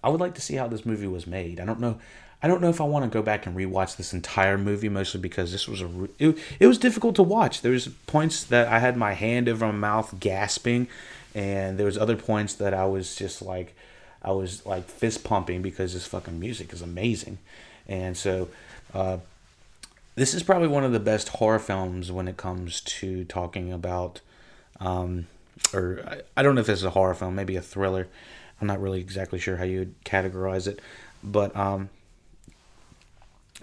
i 0.04 0.10
would 0.10 0.20
like 0.20 0.36
to 0.36 0.42
see 0.42 0.56
how 0.56 0.68
this 0.68 0.86
movie 0.86 1.08
was 1.08 1.26
made. 1.26 1.60
I 1.60 1.66
don't 1.66 1.80
know 1.80 2.00
i 2.44 2.48
don't 2.48 2.62
know 2.62 2.70
if 2.70 2.82
i 2.82 2.84
want 2.84 3.04
to 3.04 3.10
go 3.10 3.24
back 3.24 3.46
and 3.46 3.56
rewatch 3.56 3.96
this 3.96 4.14
entire 4.14 4.58
movie 4.58 4.90
mostly 4.90 5.20
because 5.20 5.52
this 5.52 5.68
was 5.68 5.82
a 5.82 5.90
it, 6.20 6.38
it 6.60 6.68
was 6.68 6.78
difficult 6.78 7.16
to 7.16 7.24
watch. 7.24 7.62
There 7.62 7.72
was 7.72 7.88
points 7.88 8.44
that 8.46 8.68
i 8.68 8.80
had 8.80 8.98
my 8.98 9.14
hand 9.14 9.50
over 9.50 9.66
my 9.66 9.72
mouth 9.72 10.20
gasping 10.20 10.88
and 11.34 11.80
there 11.80 11.86
was 11.86 11.98
other 11.98 12.16
points 12.16 12.54
that 12.56 12.74
i 12.74 12.86
was 12.86 13.16
just 13.16 13.42
like 13.42 13.74
i 14.22 14.32
was 14.32 14.66
like 14.66 14.86
fist 14.86 15.24
pumping 15.24 15.62
because 15.62 15.94
this 15.94 16.06
fucking 16.06 16.40
music 16.40 16.72
is 16.74 16.82
amazing. 16.82 17.40
And 17.88 18.16
so 18.16 18.50
uh, 18.94 19.18
this 20.16 20.34
is 20.34 20.44
probably 20.44 20.70
one 20.70 20.84
of 20.86 20.94
the 20.94 21.00
best 21.00 21.30
horror 21.30 21.60
films 21.60 22.12
when 22.12 22.28
it 22.28 22.38
comes 22.38 22.80
to 22.82 23.26
talking 23.26 23.74
about 23.74 24.22
um, 24.80 25.28
or 25.74 26.04
I, 26.08 26.22
I 26.38 26.44
don't 26.44 26.56
know 26.56 26.62
if 26.62 26.68
this 26.68 26.80
is 26.80 26.86
a 26.86 26.92
horror 26.92 27.14
film 27.16 27.36
maybe 27.36 27.56
a 27.56 27.62
thriller. 27.62 28.08
I'm 28.62 28.68
not 28.68 28.82
really 28.82 29.02
exactly 29.02 29.40
sure 29.40 29.58
how 29.58 29.66
you 29.66 29.80
would 29.80 30.04
categorize 30.06 30.68
it. 30.68 30.80
But 31.24 31.56
um 31.56 31.90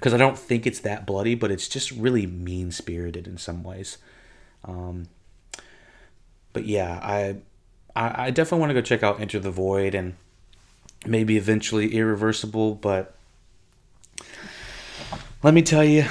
because 0.01 0.15
i 0.15 0.17
don't 0.17 0.39
think 0.39 0.67
it's 0.67 0.81
that 0.81 1.07
bloody 1.07 1.35
but 1.35 1.51
it's 1.51 1.69
just 1.69 1.91
really 1.91 2.27
mean 2.27 2.73
spirited 2.73 3.27
in 3.27 3.37
some 3.37 3.63
ways 3.63 3.99
um 4.65 5.07
but 6.53 6.65
yeah 6.65 6.99
i 7.03 7.37
i, 7.95 8.27
I 8.27 8.31
definitely 8.31 8.61
want 8.61 8.71
to 8.71 8.75
go 8.75 8.83
check 8.83 9.03
out 9.03 9.21
enter 9.21 9.39
the 9.39 9.51
void 9.51 9.95
and 9.95 10.15
maybe 11.07 11.37
eventually 11.37 11.95
irreversible 11.95 12.75
but 12.75 13.15
let 15.43 15.55
me 15.55 15.63
tell 15.63 15.85
you 15.85 16.05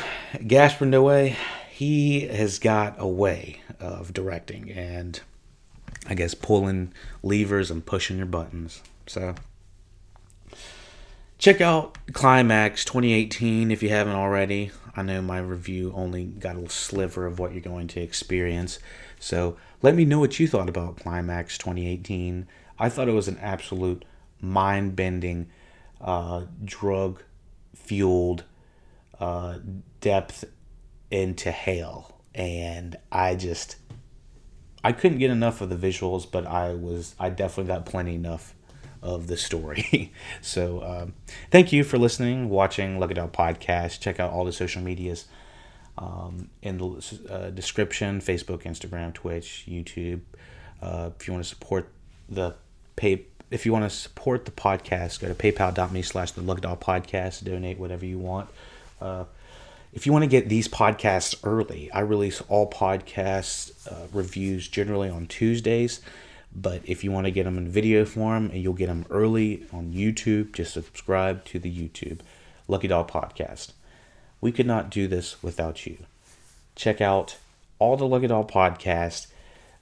Gaspar 0.45 0.85
Noé, 0.85 1.35
he 1.69 2.21
has 2.21 2.57
got 2.57 2.95
a 2.97 3.07
way 3.07 3.61
of 3.79 4.11
directing 4.11 4.71
and 4.71 5.19
I 6.07 6.15
guess 6.15 6.33
pulling 6.33 6.93
levers 7.21 7.69
and 7.69 7.85
pushing 7.85 8.17
your 8.17 8.25
buttons. 8.25 8.81
So 9.05 9.35
check 11.37 11.61
out 11.61 11.98
Climax 12.13 12.85
2018 12.85 13.71
if 13.71 13.83
you 13.83 13.89
haven't 13.89 14.15
already. 14.15 14.71
I 14.95 15.03
know 15.03 15.21
my 15.21 15.39
review 15.39 15.93
only 15.95 16.25
got 16.25 16.55
a 16.55 16.69
sliver 16.69 17.25
of 17.25 17.39
what 17.39 17.53
you're 17.53 17.61
going 17.61 17.87
to 17.89 18.01
experience. 18.01 18.79
So 19.19 19.57
let 19.81 19.95
me 19.95 20.05
know 20.05 20.19
what 20.19 20.39
you 20.39 20.47
thought 20.47 20.69
about 20.69 20.97
Climax 20.97 21.57
2018. 21.57 22.47
I 22.79 22.89
thought 22.89 23.07
it 23.07 23.13
was 23.13 23.27
an 23.27 23.37
absolute 23.39 24.05
mind 24.41 24.95
bending, 24.95 25.49
uh, 26.01 26.45
drug 26.63 27.21
fueled 27.75 28.43
uh, 29.19 29.59
depth 30.01 30.45
into 31.11 31.51
Hale, 31.51 32.17
and 32.33 32.97
I 33.11 33.35
just 33.35 33.75
I 34.83 34.93
couldn't 34.93 35.17
get 35.19 35.29
enough 35.29 35.61
of 35.61 35.69
the 35.69 35.75
visuals, 35.75 36.29
but 36.29 36.45
I 36.45 36.73
was 36.73 37.15
I 37.19 37.29
definitely 37.29 37.73
got 37.73 37.85
plenty 37.85 38.15
enough 38.15 38.55
of 39.01 39.27
the 39.27 39.37
story. 39.37 40.11
so 40.41 40.83
um, 40.83 41.13
thank 41.51 41.71
you 41.71 41.83
for 41.83 41.97
listening, 41.97 42.49
watching 42.49 42.99
Lucky 42.99 43.13
Dog 43.13 43.31
Podcast. 43.31 43.99
Check 43.99 44.19
out 44.19 44.31
all 44.31 44.45
the 44.45 44.51
social 44.51 44.81
medias 44.81 45.25
um, 45.97 46.49
in 46.61 46.77
the 46.77 47.19
uh, 47.29 47.49
description 47.49 48.19
Facebook, 48.21 48.63
Instagram, 48.63 49.13
Twitch, 49.13 49.65
YouTube. 49.67 50.21
Uh, 50.81 51.11
if 51.19 51.27
you 51.27 51.33
want 51.33 51.43
to 51.43 51.49
support 51.49 51.91
the 52.29 52.55
pay, 52.95 53.25
if 53.51 53.65
you 53.65 53.73
want 53.73 53.83
to 53.83 53.89
support 53.89 54.45
the 54.45 54.51
podcast, 54.51 55.19
go 55.19 55.27
to 55.27 55.33
paypal.me 55.33 56.01
slash 56.01 56.31
the 56.31 56.41
Lucky 56.41 56.61
Dog 56.61 56.79
Podcast. 56.79 57.43
Donate 57.43 57.79
whatever 57.79 58.05
you 58.05 58.17
want. 58.17 58.49
Uh, 59.01 59.25
if 59.91 60.05
you 60.05 60.13
want 60.13 60.23
to 60.23 60.29
get 60.29 60.49
these 60.49 60.67
podcasts 60.67 61.35
early, 61.43 61.91
I 61.91 62.01
release 62.01 62.41
all 62.47 62.69
podcast 62.69 63.71
uh, 63.91 64.07
reviews 64.13 64.67
generally 64.67 65.09
on 65.09 65.25
Tuesdays. 65.25 66.01
But 66.55 66.81
if 66.85 67.03
you 67.03 67.11
want 67.11 67.25
to 67.25 67.31
get 67.31 67.43
them 67.43 67.57
in 67.57 67.69
video 67.69 68.05
form 68.05 68.49
and 68.51 68.61
you'll 68.61 68.73
get 68.73 68.87
them 68.87 69.05
early 69.09 69.65
on 69.71 69.93
YouTube, 69.93 70.53
just 70.53 70.73
subscribe 70.73 71.45
to 71.45 71.59
the 71.59 71.71
YouTube 71.71 72.19
Lucky 72.67 72.87
Dog 72.87 73.09
Podcast. 73.09 73.73
We 74.41 74.51
could 74.51 74.65
not 74.65 74.89
do 74.89 75.07
this 75.07 75.41
without 75.43 75.85
you. 75.85 75.97
Check 76.75 77.01
out 77.01 77.37
all 77.77 77.97
the 77.97 78.07
Lucky 78.07 78.27
Dog 78.27 78.49
Podcast. 78.51 79.27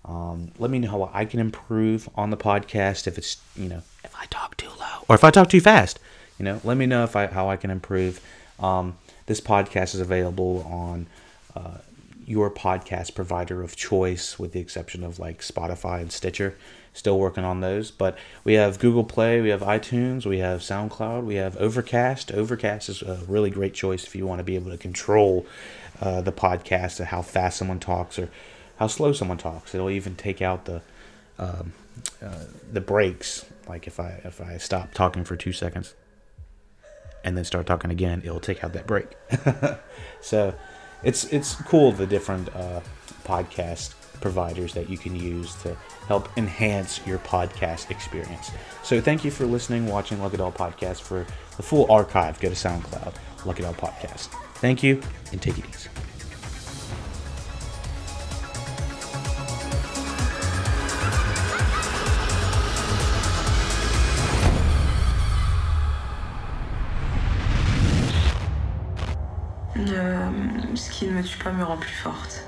Um, 0.05 0.51
let 0.57 0.71
me 0.71 0.79
know 0.79 0.89
how 0.89 1.09
I 1.13 1.25
can 1.25 1.39
improve 1.39 2.09
on 2.15 2.29
the 2.29 2.37
podcast 2.37 3.07
if 3.07 3.17
it's 3.17 3.37
you 3.55 3.67
know 3.67 3.81
if 4.03 4.15
I 4.15 4.25
talk 4.29 4.55
too 4.55 4.69
low 4.79 5.03
or 5.09 5.15
if 5.15 5.23
I 5.23 5.31
talk 5.31 5.49
too 5.49 5.61
fast. 5.61 5.99
You 6.39 6.45
know, 6.45 6.61
let 6.63 6.77
me 6.77 6.85
know 6.85 7.03
if 7.03 7.15
I 7.15 7.27
how 7.27 7.49
I 7.49 7.57
can 7.57 7.71
improve. 7.71 8.21
Um, 8.59 8.97
this 9.25 9.41
podcast 9.41 9.93
is 9.93 9.99
available 9.99 10.63
on 10.69 11.07
uh, 11.55 11.79
your 12.27 12.51
podcast 12.51 13.15
provider 13.15 13.63
of 13.63 13.77
choice, 13.77 14.37
with 14.37 14.51
the 14.51 14.59
exception 14.59 15.01
of 15.01 15.17
like 15.17 15.39
Spotify 15.39 16.01
and 16.01 16.11
Stitcher. 16.11 16.57
Still 16.91 17.17
working 17.17 17.43
on 17.43 17.61
those, 17.61 17.89
but 17.89 18.17
we 18.43 18.53
have 18.53 18.79
Google 18.79 19.03
Play, 19.03 19.39
we 19.39 19.49
have 19.49 19.61
iTunes, 19.61 20.25
we 20.25 20.39
have 20.39 20.61
SoundCloud, 20.61 21.23
we 21.23 21.35
have 21.35 21.55
Overcast. 21.57 22.31
Overcast 22.31 22.89
is 22.89 23.01
a 23.03 23.21
really 23.27 23.51
great 23.51 23.75
choice 23.75 24.03
if 24.03 24.15
you 24.15 24.25
want 24.25 24.39
to 24.39 24.43
be 24.43 24.55
able 24.55 24.71
to 24.71 24.77
control 24.77 25.45
uh, 26.01 26.21
the 26.21 26.31
podcast, 26.31 27.01
how 27.03 27.21
fast 27.21 27.57
someone 27.57 27.79
talks 27.79 28.17
or 28.19 28.29
how 28.77 28.87
slow 28.87 29.13
someone 29.13 29.37
talks. 29.37 29.73
It'll 29.73 29.91
even 29.91 30.15
take 30.15 30.41
out 30.41 30.65
the 30.65 30.81
um, 31.39 31.71
uh, 32.21 32.45
the 32.71 32.81
breaks. 32.81 33.45
Like 33.69 33.87
if 33.87 33.99
I 33.99 34.19
if 34.23 34.41
I 34.41 34.57
stop 34.57 34.93
talking 34.93 35.23
for 35.23 35.35
two 35.35 35.53
seconds 35.53 35.93
and 37.23 37.37
then 37.37 37.45
start 37.45 37.67
talking 37.67 37.91
again, 37.91 38.21
it'll 38.25 38.39
take 38.39 38.63
out 38.63 38.73
that 38.73 38.87
break. 38.87 39.07
so 40.21 40.55
it's 41.03 41.25
it's 41.25 41.55
cool 41.63 41.91
the 41.91 42.07
different 42.07 42.49
uh, 42.55 42.81
podcast 43.23 43.93
providers 44.21 44.73
that 44.73 44.89
you 44.89 44.97
can 44.97 45.15
use 45.15 45.55
to 45.61 45.75
help 46.07 46.29
enhance 46.37 47.05
your 47.05 47.19
podcast 47.19 47.91
experience. 47.91 48.51
So 48.83 48.99
thank 48.99 49.23
you 49.23 49.31
for 49.31 49.45
listening, 49.45 49.87
watching 49.87 50.21
Lucky 50.21 50.37
Dog 50.37 50.55
Podcast. 50.55 51.01
For 51.01 51.25
the 51.55 51.63
full 51.63 51.89
archive, 51.91 52.39
go 52.39 52.49
to 52.49 52.55
SoundCloud, 52.55 53.13
Lucky 53.45 53.63
Dog 53.63 53.77
Podcast. 53.77 54.29
Thank 54.55 54.81
you, 54.81 55.01
and 55.31 55.41
take 55.41 55.57
it 55.59 55.65
easy. 55.69 55.89
Qui 70.97 71.05
ne 71.05 71.11
me 71.11 71.21
tue 71.21 71.37
pas 71.37 71.51
me 71.51 71.63
rend 71.63 71.77
plus 71.77 71.93
forte. 71.93 72.43